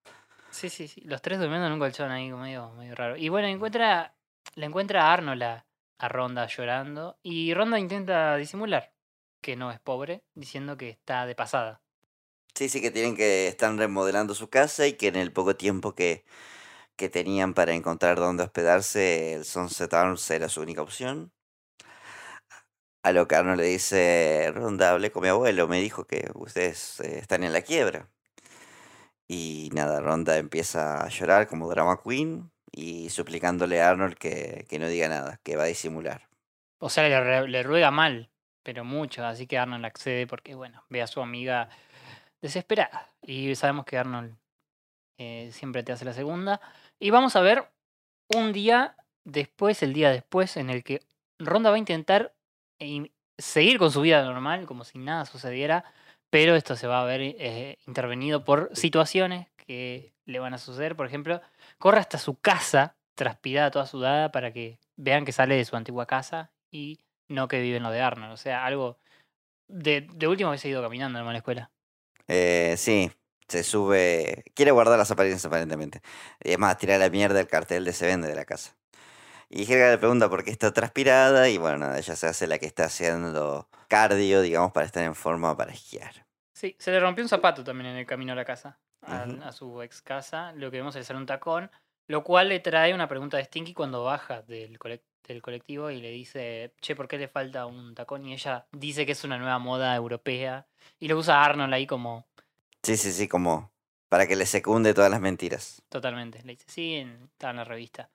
[0.51, 1.01] Sí, sí, sí.
[1.03, 3.17] Los tres durmiendo en un colchón ahí, como medio, medio raro.
[3.17, 4.15] Y bueno, encuentra.
[4.55, 5.67] Le encuentra a Arnold a,
[5.99, 7.19] a Ronda llorando.
[7.23, 8.93] Y Ronda intenta disimular
[9.41, 11.81] que no es pobre, diciendo que está de pasada.
[12.55, 15.95] Sí, sí, que tienen que están remodelando su casa y que en el poco tiempo
[15.95, 16.25] que,
[16.99, 21.33] que tenían para encontrar dónde hospedarse, el Sunset Arms era su única opción.
[23.05, 27.01] A lo que Arnold le dice, Ronda, hablé con mi abuelo, me dijo que ustedes
[27.01, 28.11] eh, están en la quiebra.
[29.29, 34.79] Y nada, Ronda empieza a llorar como drama queen y suplicándole a Arnold que, que
[34.79, 36.29] no diga nada, que va a disimular.
[36.81, 37.09] O sea,
[37.47, 38.31] le ruega mal,
[38.65, 39.25] pero mucho.
[39.25, 41.69] Así que Arnold accede porque, bueno, ve a su amiga
[42.43, 43.13] desesperada.
[43.23, 44.37] Y sabemos que Arnold
[45.19, 46.61] eh, siempre te hace la segunda.
[47.01, 47.71] Y vamos a ver
[48.29, 51.01] un día después, el día después, en el que
[51.39, 52.35] Ronda va a intentar
[53.39, 55.85] seguir con su vida normal, como si nada sucediera,
[56.31, 60.97] pero esto se va a ver eh, intervenido por situaciones que le van a suceder.
[60.97, 61.41] Por ejemplo,
[61.79, 66.07] corre hasta su casa, transpirada, toda sudada, para que vean que sale de su antigua
[66.07, 68.33] casa y no que vive en lo de Arnold.
[68.33, 68.99] O sea, algo
[69.69, 71.71] de, de último que se ha ido caminando en la escuela.
[72.27, 73.11] Eh, sí,
[73.49, 74.45] se sube.
[74.55, 76.01] Quiere guardar las apariencias aparentemente.
[76.43, 78.75] Y es más, tirar la mierda el cartel de se vende de la casa.
[79.51, 82.59] Y Helga le pregunta por qué está transpirada y bueno, nada, ella se hace la
[82.59, 86.27] que está haciendo cardio, digamos, para estar en forma para esquiar.
[86.53, 89.53] Sí, se le rompió un zapato también en el camino a la casa, a, a
[89.53, 90.53] su ex casa.
[90.53, 91.71] Lo que vemos es hacer un tacón,
[92.09, 96.03] lo cual le trae una pregunta de Stinky cuando baja del, colec- del colectivo y
[96.03, 98.27] le dice, che, ¿por qué le falta un tacón?
[98.27, 100.67] Y ella dice que es una nueva moda europea
[100.99, 102.27] y lo usa Arnold ahí como
[102.83, 103.71] Sí, sí, sí, como
[104.09, 105.83] para que le secunde todas las mentiras.
[105.89, 106.43] totalmente.
[106.45, 108.11] Le dice, sí, en- está en la revista.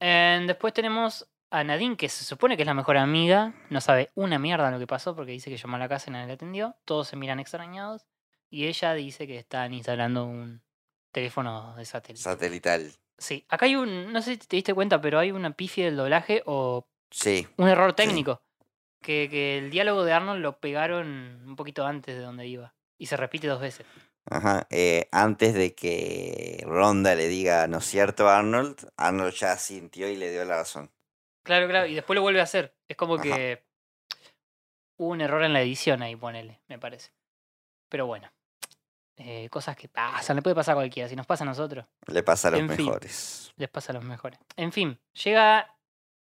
[0.00, 4.10] Eh, después tenemos a Nadine, que se supone que es la mejor amiga, no sabe
[4.14, 6.32] una mierda lo que pasó porque dice que llamó a la casa y nadie le
[6.34, 6.76] atendió.
[6.84, 8.06] Todos se miran extrañados
[8.50, 10.62] y ella dice que están instalando un
[11.10, 12.22] teléfono de satélite.
[12.22, 12.92] Satelital.
[13.16, 15.96] Sí, acá hay un, no sé si te diste cuenta, pero hay una pifia del
[15.96, 17.48] doblaje o Sí.
[17.56, 18.42] un error técnico.
[19.02, 22.74] Que, que el diálogo de Arnold lo pegaron un poquito antes de donde iba.
[22.98, 23.86] Y se repite dos veces.
[24.30, 24.66] Ajá.
[24.70, 28.90] eh, antes de que Ronda le diga, ¿no es cierto, Arnold?
[28.96, 30.90] Arnold ya sintió y le dio la razón.
[31.44, 32.74] Claro, claro, y después lo vuelve a hacer.
[32.88, 33.22] Es como Ajá.
[33.22, 33.64] que
[34.98, 37.10] hubo un error en la edición ahí, ponele, me parece.
[37.88, 38.30] Pero bueno,
[39.16, 41.08] eh, cosas que pasan, le puede pasar a cualquiera.
[41.08, 42.86] Si nos pasa a nosotros, Le pasa a los En fin.
[42.86, 43.52] mejores.
[43.56, 44.38] les pasa a los mejores.
[44.56, 45.74] En fin, llega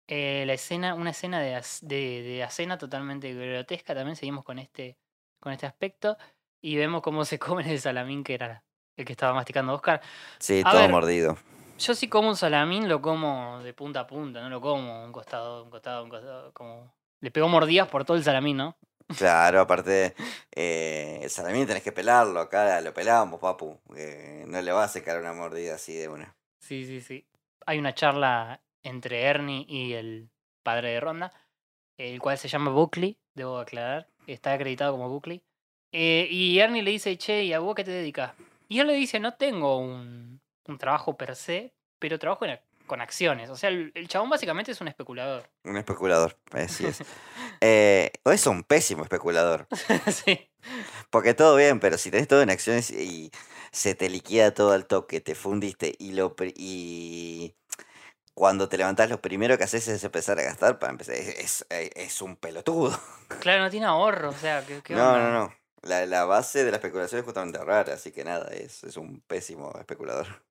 [0.07, 3.93] eh, la escena, una escena de, de, de acena totalmente grotesca.
[3.93, 4.97] También seguimos con este,
[5.41, 6.17] con este aspecto.
[6.61, 8.63] Y vemos cómo se come el salamín que era
[8.95, 10.01] el que estaba masticando Oscar.
[10.39, 11.37] Sí, A todo ver, mordido.
[11.77, 15.11] Yo si como un salamín lo como de punta a punta, no lo como un
[15.11, 16.91] costado, un costado, un costado, como...
[17.19, 18.77] Le pego mordidas por todo el salamín, ¿no?
[19.17, 20.15] Claro, aparte,
[20.55, 22.39] eh, el salamín tenés que pelarlo.
[22.39, 23.79] Acá lo pelábamos, papu.
[23.95, 26.35] eh, no le va a secar una mordida así de una.
[26.59, 27.25] Sí, sí, sí.
[27.65, 30.29] Hay una charla entre Ernie y el
[30.63, 31.31] padre de Ronda,
[31.97, 34.07] el cual se llama Buckley, debo aclarar.
[34.25, 35.43] Está acreditado como Buckley.
[35.91, 38.33] Eh, y Ernie le dice, che, ¿y a vos qué te dedicas?
[38.69, 43.01] Y él le dice, no tengo un, un trabajo per se, pero trabajo en con
[43.01, 43.49] acciones.
[43.49, 45.49] O sea, el, el chabón básicamente es un especulador.
[45.65, 46.99] Un especulador, así es.
[47.61, 49.67] Eh, o es un pésimo especulador.
[50.11, 50.49] sí.
[51.09, 53.31] Porque todo bien, pero si tenés todo en acciones y
[53.71, 57.55] se te liquida todo al toque, te fundiste y lo y
[58.35, 61.15] cuando te levantás lo primero que haces es empezar a gastar para empezar.
[61.15, 62.99] Es, es- es un pelotudo.
[63.39, 65.53] Claro, no tiene ahorro, o sea, ¿qué, qué No, no, no.
[65.83, 69.21] La, la base de la especulación es justamente ahorrar, así que nada, es, es un
[69.21, 70.27] pésimo especulador.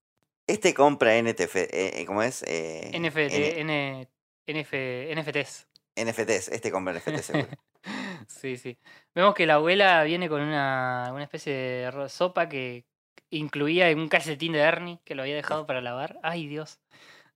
[0.48, 2.44] Este compra NTF, eh, eh, ¿cómo es?
[2.46, 4.08] Eh, NFT, N- N,
[4.46, 4.72] NF,
[5.12, 5.66] NFTs.
[5.96, 7.48] NFTs, este compra NFT seguro.
[8.28, 8.78] Sí, sí.
[9.14, 12.84] Vemos que la abuela viene con una, una especie de sopa que
[13.30, 16.18] incluía un calcetín de Ernie que lo había dejado para lavar.
[16.22, 16.80] Ay, Dios.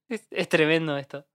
[0.09, 1.25] Es, es tremendo esto.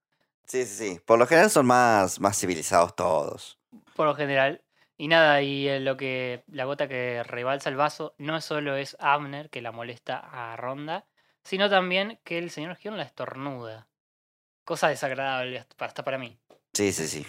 [0.46, 1.00] Sí, sí, sí.
[1.04, 3.58] Por lo general son más, más civilizados todos.
[3.94, 4.62] Por lo general.
[4.98, 8.96] Y nada, y eh, lo que la gota que rebalsa el vaso no solo es
[8.98, 11.06] Abner que la molesta a Ronda,
[11.42, 13.88] sino también que el señor Gion la estornuda.
[14.64, 16.38] Cosa desagradable hasta para mí.
[16.72, 17.26] Sí, sí, sí.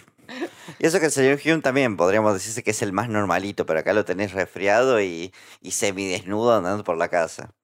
[0.78, 3.80] Y eso que el señor Hume también podríamos decirse que es el más normalito, pero
[3.80, 7.54] acá lo tenés resfriado y, y semidesnudo andando por la casa.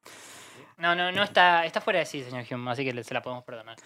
[0.79, 3.45] No, no, no está, está fuera de sí, señor Hume, así que se la podemos
[3.45, 3.77] perdonar.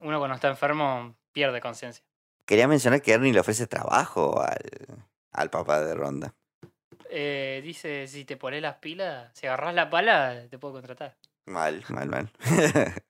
[0.00, 2.04] Uno cuando está enfermo pierde conciencia.
[2.44, 6.34] Quería mencionar que Ernie le ofrece trabajo al, al papá de Ronda.
[7.10, 11.16] Eh, dice, si te pones las pilas, si agarras la pala, te puedo contratar.
[11.46, 12.30] Mal, mal, mal.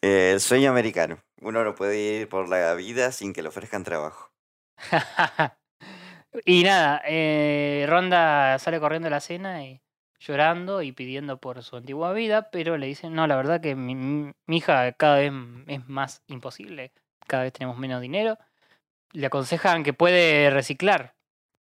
[0.00, 1.18] Eh, el sueño americano.
[1.40, 4.30] Uno no puede ir por la vida sin que le ofrezcan trabajo.
[6.44, 9.80] y nada, eh, Ronda sale corriendo a la cena y
[10.20, 13.94] llorando y pidiendo por su antigua vida, pero le dicen, no, la verdad que mi
[13.94, 15.32] mi hija cada vez
[15.66, 16.92] es más imposible,
[17.26, 18.38] cada vez tenemos menos dinero.
[19.12, 21.13] Le aconsejan que puede reciclar.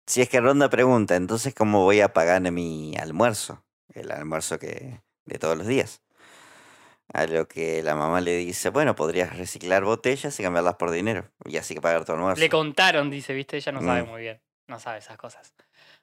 [0.08, 3.64] Si es que Ronda pregunta, entonces ¿cómo voy a pagar mi almuerzo?
[3.94, 6.02] El almuerzo que de todos los días.
[7.14, 11.30] A lo que la mamá le dice, bueno, podrías reciclar botellas y cambiarlas por dinero.
[11.46, 12.40] Y así que pagar tu almuerzo.
[12.40, 14.10] Le contaron, dice, viste, ella no sabe Mm.
[14.10, 15.54] muy bien, no sabe esas cosas.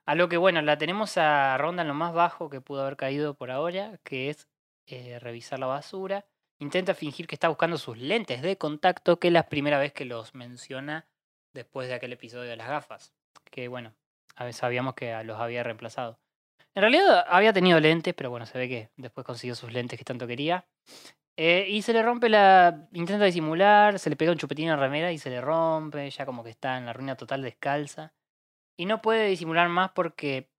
[0.06, 2.96] A lo que, bueno, la tenemos a Ronda en lo más bajo que pudo haber
[2.96, 4.48] caído por ahora, que es
[4.86, 6.24] eh, revisar la basura.
[6.58, 10.04] Intenta fingir que está buscando sus lentes de contacto, que es la primera vez que
[10.04, 11.06] los menciona
[11.52, 13.12] después de aquel episodio de las gafas.
[13.52, 13.94] Que, bueno,
[14.34, 16.18] a veces sabíamos que los había reemplazado.
[16.74, 20.04] En realidad había tenido lentes, pero bueno, se ve que después consiguió sus lentes que
[20.04, 20.66] tanto quería.
[21.36, 22.88] Eh, y se le rompe la.
[22.92, 26.26] Intenta disimular, se le pega un chupetín en la remera y se le rompe, ya
[26.26, 28.14] como que está en la ruina total descalza.
[28.76, 30.50] Y no puede disimular más porque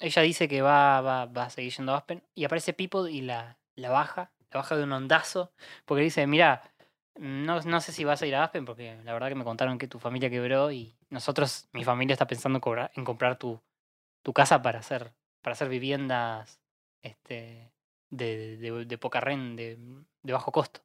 [0.00, 2.22] ella dice que va, va, va a seguir yendo a Aspen.
[2.34, 5.52] Y aparece People y la, la baja, la baja de un ondazo.
[5.84, 6.62] Porque dice: Mira,
[7.16, 9.78] no, no sé si vas a ir a Aspen porque la verdad que me contaron
[9.78, 13.60] que tu familia quebró y nosotros, mi familia está pensando en, cobrar- en comprar tu,
[14.22, 16.60] tu casa para hacer, para hacer viviendas
[17.02, 17.72] este,
[18.10, 19.78] de, de, de poca renta, de,
[20.22, 20.80] de bajo costo.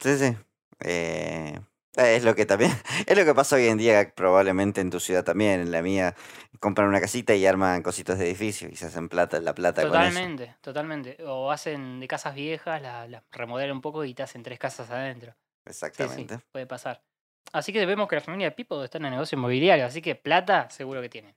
[0.00, 0.36] Sí, sí.
[0.80, 1.58] Eh,
[1.96, 2.70] es lo que también,
[3.06, 6.14] es lo que pasa hoy en día, probablemente en tu ciudad también, en la mía,
[6.60, 10.02] compran una casita y arman cositos de edificio y se hacen plata, la plata con
[10.02, 10.20] eso.
[10.20, 11.16] Totalmente, totalmente.
[11.24, 14.90] O hacen de casas viejas, las la remodelan un poco y te hacen tres casas
[14.90, 15.34] adentro.
[15.92, 16.38] Sí, sí, Exactamente.
[16.52, 17.02] puede pasar.
[17.52, 20.14] Así que vemos que la familia de Pipo está en el negocio inmobiliario, así que
[20.14, 21.34] plata seguro que tiene.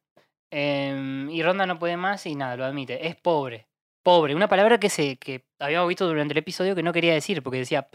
[0.52, 3.08] Em, y Ronda no puede más y nada, lo admite.
[3.08, 3.68] Es pobre.
[4.04, 4.36] Pobre.
[4.36, 7.60] Una palabra que se que habíamos visto durante el episodio que no quería decir porque
[7.60, 7.88] decía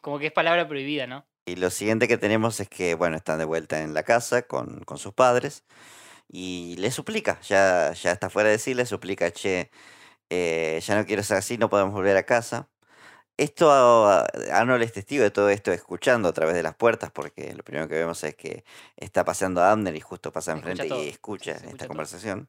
[0.00, 1.26] como que es palabra prohibida, ¿no?
[1.46, 4.80] Y lo siguiente que tenemos es que, bueno, están de vuelta en la casa con,
[4.84, 5.64] con sus padres
[6.28, 9.70] y le suplica, ya, ya está fuera de sí, le suplica, che,
[10.30, 12.68] eh, ya no quiero ser así, no podemos volver a casa.
[13.36, 17.52] Esto, ah, Arnold es testigo de todo esto, escuchando a través de las puertas, porque
[17.54, 18.64] lo primero que vemos es que
[18.96, 21.88] está paseando a Abner y justo pasa enfrente y escucha esta todo.
[21.88, 22.48] conversación.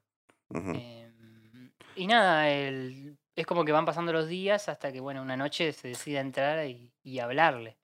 [0.51, 5.35] Em, y nada, el- es como que van pasando los días hasta que, bueno, una
[5.37, 7.77] noche se decide entrar y, y hablarle.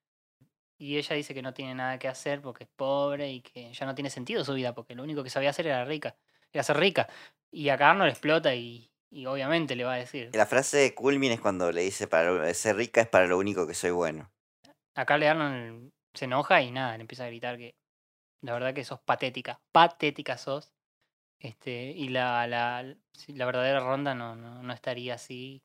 [0.77, 3.85] Y ella dice que no tiene nada que hacer porque es pobre y que ya
[3.85, 6.17] no tiene sentido su vida porque lo único que sabía hacer era rica,
[6.53, 7.07] era ser rica.
[7.51, 10.29] Y acá Arnold explota y, y obviamente le va a decir.
[10.33, 13.67] La frase de Culmin es cuando le dice, para ser rica es para lo único
[13.67, 14.31] que soy bueno.
[14.95, 17.75] Acá le Arnold se enoja y nada, le empieza a gritar que
[18.41, 20.73] la verdad que sos patética, patética sos.
[21.39, 22.83] Este, y la, la,
[23.27, 25.63] la verdadera ronda no, no, no estaría así.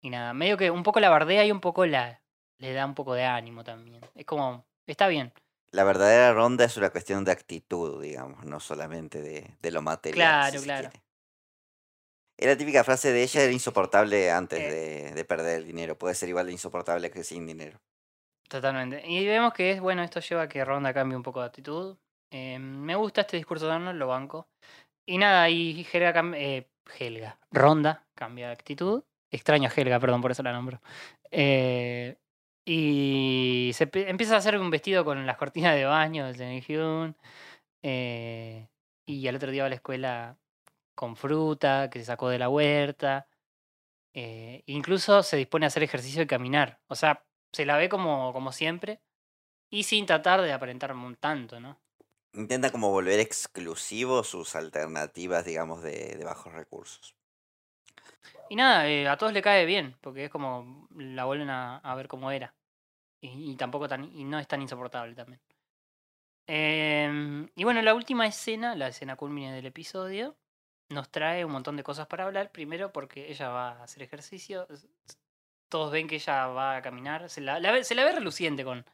[0.00, 2.22] Y nada, medio que un poco la bardea y un poco la
[2.58, 4.00] le da un poco de ánimo también.
[4.14, 5.32] Es como, está bien.
[5.72, 10.50] La verdadera ronda es una cuestión de actitud, digamos, no solamente de, de lo material.
[10.50, 10.90] Claro, claro.
[10.90, 11.09] quiere.
[12.40, 14.70] Es la típica frase de ella, era insoportable antes Eh.
[14.70, 15.98] de, de perder el dinero.
[15.98, 17.78] Puede ser igual de insoportable que sin dinero.
[18.48, 19.02] Totalmente.
[19.06, 21.98] Y vemos que es, bueno, esto lleva a que Ronda cambie un poco de actitud.
[22.32, 24.48] Eh, me gusta este discurso de Arnold, lo banco.
[25.06, 26.66] Y nada, y Helga, eh,
[26.98, 29.02] Helga, Ronda cambia de actitud.
[29.30, 30.80] Extraño a Helga, perdón, por eso la nombro.
[31.30, 32.16] Eh,
[32.66, 37.16] y se empieza a hacer un vestido con las cortinas de baño Señor Hyun.
[37.82, 38.66] eh,
[39.06, 40.36] y al otro día va a la escuela
[41.00, 43.28] con fruta que se sacó de la huerta.
[44.14, 46.80] eh, incluso se dispone a hacer ejercicio y caminar.
[46.88, 49.02] O sea, se la ve como, como siempre.
[49.70, 51.80] Y sin tratar de aparentar un tanto, ¿no?
[52.32, 57.14] Intenta como volver exclusivo sus alternativas, digamos, de, de bajos recursos.
[58.50, 61.94] Y nada, eh, a todos le cae bien, porque es como la vuelven a, a
[61.94, 62.54] ver como era.
[63.20, 65.40] Y, y tampoco tan, y no es tan insoportable también.
[66.46, 70.36] Em, y bueno, la última escena, la escena culmine del episodio,
[70.90, 72.52] nos trae un montón de cosas para hablar.
[72.52, 74.66] Primero porque ella va a hacer ejercicio.
[75.68, 77.30] Todos ven que ella va a caminar.
[77.30, 78.84] Se la, la ve, se la ve reluciente con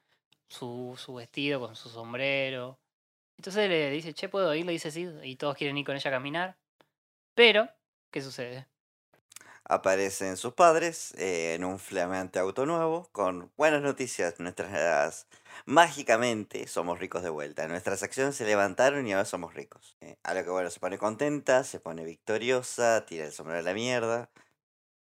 [0.49, 2.79] su, su vestido, con su sombrero.
[3.39, 4.67] Entonces le dice, che, ¿puedo ir?
[4.67, 5.09] Le dice sí.
[5.25, 6.57] Y todos quieren ir con ella a caminar.
[7.35, 7.69] Pero,
[8.11, 8.67] ¿qué sucede?
[9.69, 14.39] Aparecen sus padres eh, en un flamante auto nuevo con buenas noticias.
[14.39, 15.27] Nuestras
[15.65, 17.67] mágicamente somos ricos de vuelta.
[17.67, 19.97] Nuestras acciones se levantaron y ahora somos ricos.
[20.01, 23.63] Eh, a lo que bueno, se pone contenta, se pone victoriosa, tira el sombrero a
[23.63, 24.31] la mierda.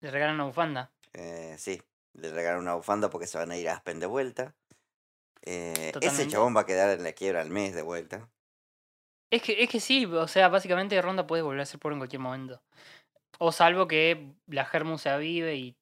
[0.00, 0.92] Le regalan una bufanda.
[1.14, 1.80] Eh, sí,
[2.12, 4.54] le regalan una bufanda porque se van a ir a Aspen de vuelta.
[5.42, 8.28] Eh, ese chabón va a quedar en la quiebra al mes de vuelta.
[9.30, 12.00] Es que, es que sí, o sea, básicamente Ronda puede volver a ser pobre en
[12.00, 12.60] cualquier momento.
[13.38, 15.76] O salvo que la Germu se avive y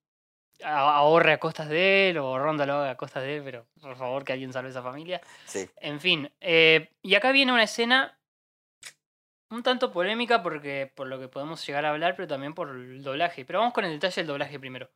[0.62, 3.96] ahorre a costas de él, o Ronda lo haga a costas de él, pero por
[3.96, 5.20] favor que alguien salve a esa familia.
[5.46, 5.68] Sí.
[5.76, 8.18] En fin, eh, y acá viene una escena
[9.50, 13.02] un tanto polémica porque por lo que podemos llegar a hablar, pero también por el
[13.02, 13.44] doblaje.
[13.44, 14.88] Pero vamos con el detalle del doblaje primero.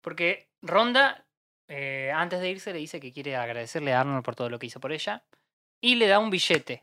[0.00, 1.26] Porque Ronda,
[1.68, 4.66] eh, antes de irse, le dice que quiere agradecerle a Arnold por todo lo que
[4.66, 5.22] hizo por ella.
[5.82, 6.82] Y le da un billete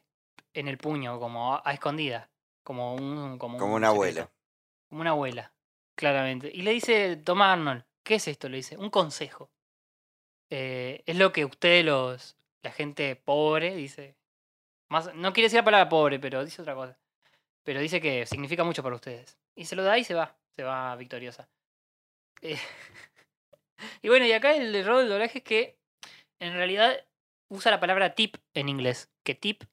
[0.54, 2.30] en el puño, como a, a escondida.
[2.64, 3.40] Como un.
[3.40, 4.30] Como, Como un secreto.
[4.92, 5.54] Como una abuela,
[5.96, 6.52] claramente.
[6.54, 8.50] Y le dice, toma Arnold, ¿qué es esto?
[8.50, 9.50] Le dice, un consejo.
[10.50, 14.18] Eh, es lo que ustedes los, la gente pobre, dice.
[14.90, 17.00] Más, no quiere decir la palabra pobre, pero dice otra cosa.
[17.64, 19.38] Pero dice que significa mucho para ustedes.
[19.56, 20.38] Y se lo da y se va.
[20.58, 21.48] Se va victoriosa.
[22.42, 22.60] Eh,
[24.02, 25.78] y bueno, y acá el error del doblaje es que
[26.40, 27.06] en realidad
[27.48, 29.10] usa la palabra tip en inglés.
[29.24, 29.64] Que tip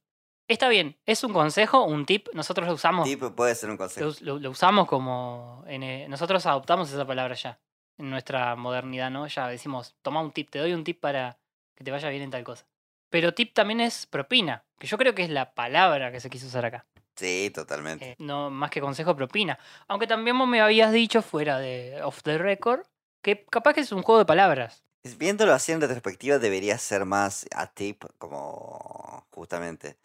[0.49, 2.29] está bien, es un consejo, un tip.
[2.33, 3.05] Nosotros lo usamos.
[3.07, 4.11] Tip puede ser un consejo.
[4.21, 5.63] lo- lo usamos como.
[5.67, 7.59] en, eh, nosotros adoptamos esa palabra ya.
[8.01, 9.27] en nuestra modernidad, ¿no?
[9.27, 11.37] Ya decimos, toma un tip, te doy un tip para
[11.75, 12.65] que te vaya bien en tal cosa.
[13.11, 16.47] Pero tip también es propina, que yo creo que es la palabra que se quiso
[16.47, 16.87] usar acá.
[17.17, 18.11] Sí, totalmente.
[18.11, 19.59] Eh, no, más que consejo, propina.
[19.89, 22.83] Aunque también vos me habías dicho fuera de off the record
[23.21, 24.85] que capaz que es un juego de palabras.
[25.17, 29.97] Viéndolo así en retrospectiva, debería ser más a tip, como justamente.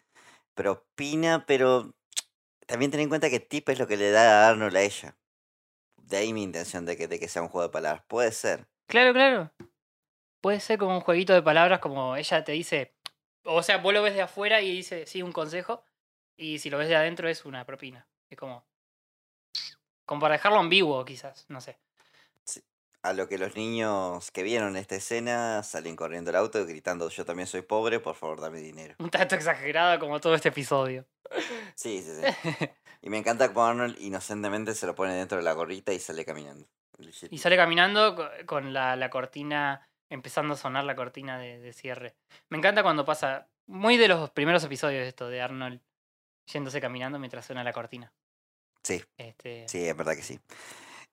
[0.54, 1.94] Propina, pero
[2.66, 5.16] también ten en cuenta que tip es lo que le da a Arnold a ella.
[5.96, 8.04] De ahí mi intención de que, de que sea un juego de palabras.
[8.08, 8.66] Puede ser.
[8.86, 9.50] Claro, claro.
[10.40, 12.94] Puede ser como un jueguito de palabras, como ella te dice.
[13.44, 15.84] O sea, vos lo ves de afuera y dice, sí, un consejo.
[16.36, 18.06] Y si lo ves de adentro es una propina.
[18.28, 18.66] Es como.
[20.04, 21.46] Como para dejarlo ambiguo, quizás.
[21.48, 21.78] No sé.
[23.04, 27.26] A lo que los niños que vieron esta escena salen corriendo el auto gritando yo
[27.26, 28.94] también soy pobre, por favor dame dinero.
[28.98, 31.04] Un tanto exagerado como todo este episodio.
[31.74, 32.68] Sí, sí, sí.
[33.02, 36.24] Y me encanta como Arnold inocentemente se lo pone dentro de la gorrita y sale
[36.24, 36.66] caminando.
[37.28, 41.74] Y sale caminando co- con la, la cortina, empezando a sonar la cortina de, de
[41.74, 42.14] cierre.
[42.48, 45.82] Me encanta cuando pasa, muy de los primeros episodios de esto, de Arnold
[46.50, 48.10] yéndose caminando mientras suena la cortina.
[48.82, 50.40] Sí, Este, sí, es verdad que sí.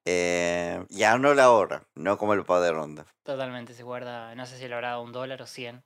[0.06, 3.06] Eh, y Arnold ahora, no como el padre de Ronda.
[3.24, 5.84] Totalmente, se guarda, no sé si le habrá dado un dólar o 100.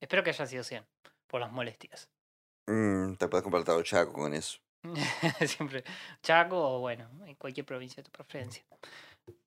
[0.00, 0.84] Espero que haya sido 100,
[1.26, 2.08] por las molestias.
[2.66, 4.58] Mm, te puedes comprar todo chaco con eso.
[5.46, 5.84] Siempre
[6.22, 8.64] Chaco o bueno, en cualquier provincia de tu preferencia.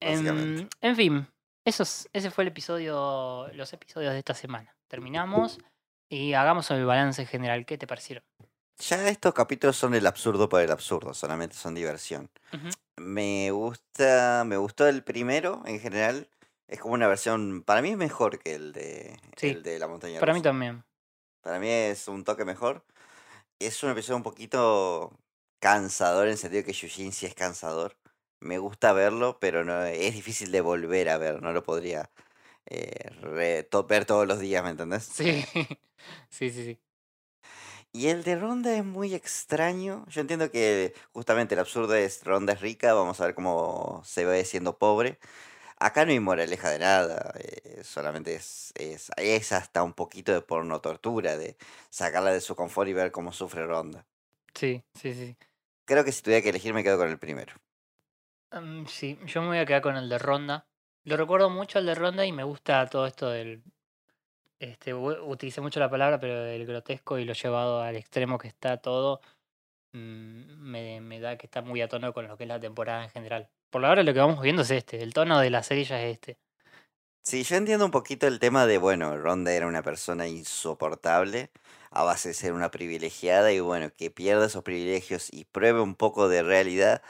[0.02, 0.62] Básicamente.
[0.62, 1.28] Em, en fin,
[1.66, 4.76] esos, ese fue el episodio, los episodios de esta semana.
[4.88, 5.60] Terminamos
[6.10, 7.66] y hagamos el balance general.
[7.66, 8.24] ¿Qué te parecieron?
[8.80, 12.30] Ya estos capítulos son el absurdo por el absurdo, solamente son diversión.
[12.54, 12.70] Ujú.
[12.98, 16.30] Me gusta, me gustó el primero en general.
[16.68, 19.88] Es como una versión, para mí es mejor que el de, Sí, el de la
[19.88, 20.50] montaña Para mí rusa.
[20.50, 20.84] también.
[21.42, 22.84] Para mí es un toque mejor.
[23.60, 25.12] Es un episodio un poquito
[25.60, 27.96] cansador en el sentido que Yujin sí es cansador.
[28.40, 31.42] Me gusta verlo, pero no es difícil de volver a ver.
[31.42, 32.10] No lo podría
[32.68, 35.04] eh, re- to- ver todos los días, ¿me entendés?
[35.06, 35.44] Sí,
[36.30, 36.80] sí, sí, sí.
[37.98, 40.06] Y el de Ronda es muy extraño.
[40.08, 44.24] Yo entiendo que justamente el absurdo es Ronda es rica, vamos a ver cómo se
[44.24, 45.18] ve siendo pobre.
[45.80, 50.42] Acá no hay moraleja de nada, eh, solamente es, es, es hasta un poquito de
[50.42, 51.58] porno tortura, de
[51.90, 54.06] sacarla de su confort y ver cómo sufre Ronda.
[54.54, 55.36] Sí, sí, sí.
[55.86, 57.54] Creo que si tuviera que elegir me quedo con el primero.
[58.52, 60.68] Mm, sí, yo me voy a quedar con el de Ronda.
[61.04, 63.64] Lo recuerdo mucho el de Ronda y me gusta todo esto del.
[64.60, 68.78] Este, utilicé mucho la palabra, pero el grotesco y lo llevado al extremo que está
[68.78, 69.22] todo.
[69.94, 73.04] mm, Me, me da que está muy a tono con lo que es la temporada
[73.06, 73.50] en general.
[73.72, 75.02] Por ahora lo que vamos viendo es este.
[75.04, 76.40] El tono de la serie es este.
[77.24, 81.52] Sí, yo entiendo un poquito el tema de, bueno, Ronda era una persona insoportable
[81.92, 85.96] a base de ser una privilegiada y bueno, que pierda esos privilegios y pruebe un
[85.96, 87.02] poco de realidad,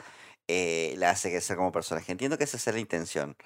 [0.48, 2.10] eh, la hace crecer como personaje.
[2.12, 3.36] Entiendo que esa es la intención,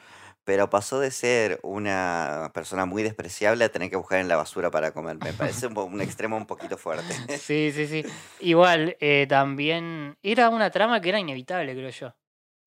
[0.45, 4.71] pero pasó de ser una persona muy despreciable a tener que buscar en la basura
[4.71, 5.17] para comer.
[5.23, 7.15] Me parece un, un extremo un poquito fuerte.
[7.39, 8.05] Sí, sí, sí.
[8.41, 12.17] Igual, eh, también era una trama que era inevitable, creo yo,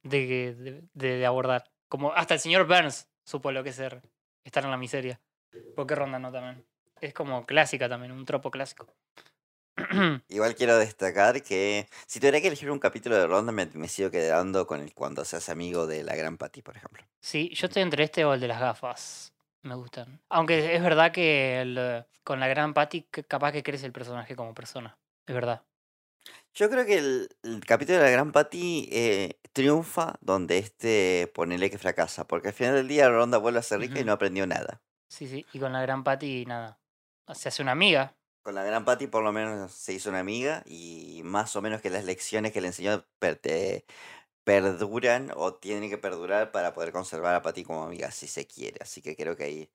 [0.04, 1.70] de, de- de abordar.
[1.90, 4.02] Como hasta el señor Burns supo lo que es ser,
[4.44, 5.20] estar en la miseria.
[5.76, 6.66] ¿Por qué ronda no también?
[7.02, 8.88] Es como clásica también, un tropo clásico.
[10.30, 14.10] Igual quiero destacar que si tuviera que elegir un capítulo de Ronda, me, me sigo
[14.10, 17.04] quedando con el cuando se hace amigo de la gran Patty, por ejemplo.
[17.20, 19.34] Sí, yo estoy entre este o el de las gafas.
[19.64, 20.22] Me gustan.
[20.30, 24.36] Aunque es verdad que el, eh, con la gran Patty capaz que crece el personaje
[24.36, 24.98] como persona.
[25.26, 25.64] Es verdad.
[26.54, 31.70] Yo creo que el, el capítulo de la Gran Patty eh, triunfa donde este ponele
[31.70, 34.48] que fracasa, porque al final del día Ronda vuelve a ser rica y no aprendió
[34.48, 34.82] nada.
[35.08, 35.46] Sí, sí.
[35.54, 36.80] Y con la gran Patty, nada.
[37.34, 38.14] Se hace una amiga.
[38.46, 41.82] Con la Gran Patty por lo menos se hizo una amiga y más o menos
[41.82, 43.04] que las lecciones que le enseñó
[43.42, 43.86] te-
[44.44, 48.78] perduran o tienen que perdurar para poder conservar a Patty como amiga si se quiere.
[48.82, 49.70] Así que creo que ahí,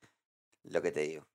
[0.62, 1.26] lo que te digo,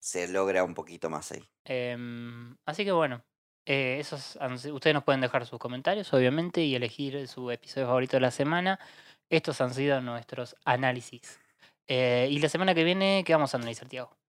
[0.00, 1.46] se logra un poquito más ahí.
[1.66, 3.22] Em, así que bueno,
[3.66, 4.38] eh, esos
[4.72, 8.80] ustedes nos pueden dejar sus comentarios, obviamente, y elegir su episodio favorito de la semana.
[9.28, 11.38] Estos han sido nuestros análisis.
[11.86, 14.21] Eh, y la semana que viene, ¿qué vamos a analizar, Tiago?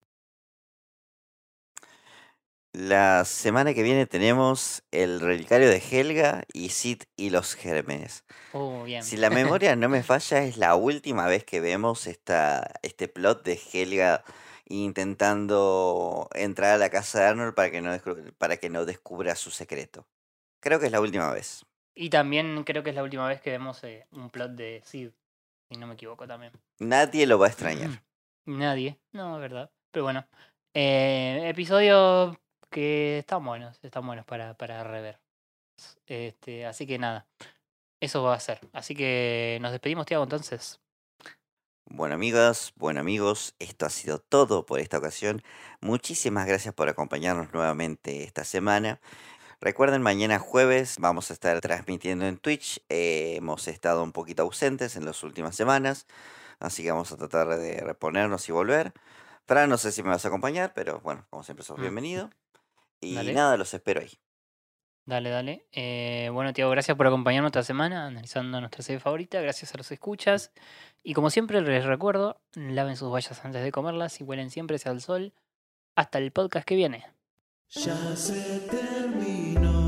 [2.73, 8.25] La semana que viene tenemos el relicario de Helga y Sid y los gérmenes.
[8.51, 9.03] Oh, bien.
[9.03, 13.43] Si la memoria no me falla, es la última vez que vemos esta, este plot
[13.43, 14.23] de Helga
[14.65, 17.91] intentando entrar a la casa de Arnold para que, no
[18.39, 20.07] para que no descubra su secreto.
[20.59, 21.63] Creo que es la última vez.
[21.95, 25.11] Y también creo que es la última vez que vemos eh, un plot de Sid,
[25.69, 26.53] si no me equivoco también.
[26.79, 28.03] Nadie lo va a extrañar.
[28.47, 29.69] Nadie, no, es verdad.
[29.91, 30.25] Pero bueno,
[30.73, 32.35] eh, episodios
[32.73, 35.19] que están buenos, están buenos para, para rever.
[36.07, 37.27] Este, así que nada,
[38.01, 38.59] eso va a ser.
[38.73, 40.79] Así que nos despedimos, Tiago, entonces.
[41.85, 45.43] Bueno amigas, bueno amigos, esto ha sido todo por esta ocasión.
[45.81, 48.99] Muchísimas gracias por acompañarnos nuevamente esta semana.
[49.61, 52.83] Recuerden, mañana jueves vamos a estar transmitiendo en Twitch.
[52.89, 56.07] Eh, hemos estado un poquito ausentes en las últimas semanas,
[56.59, 58.93] así que vamos a tratar de reponernos y volver.
[59.45, 61.81] Fran, no sé si me vas a acompañar, pero bueno, como siempre sos Mm.
[61.81, 62.29] bienvenido.
[63.03, 63.33] Y Dale.
[63.33, 64.11] nada, los espero ahí.
[65.05, 65.67] Dale, dale.
[65.73, 69.41] Eh, bueno, Tiago, gracias por acompañarnos esta semana analizando nuestra serie favorita.
[69.41, 70.53] Gracias a los escuchas.
[71.03, 74.91] Y como siempre les recuerdo, laven sus vallas antes de comerlas y huelen siempre hacia
[74.93, 75.33] el sol.
[75.95, 77.05] Hasta el podcast que viene.
[77.69, 79.83] Ya se terminó.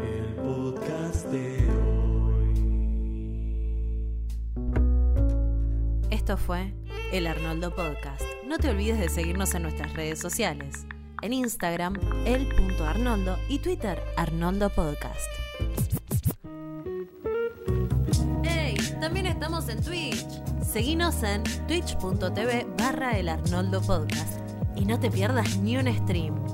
[0.00, 1.60] El podcast de
[6.10, 6.74] Esto fue
[7.12, 8.22] el Arnoldo Podcast.
[8.46, 10.86] No te olvides de seguirnos en nuestras redes sociales.
[11.22, 15.28] En Instagram, el.arnoldo y Twitter, Arnoldo Podcast.
[18.44, 18.76] ¡Hey!
[19.00, 20.26] También estamos en Twitch.
[20.62, 24.40] Seguinos en twitch.tv barra el Arnoldo Podcast.
[24.76, 26.49] Y no te pierdas ni un stream.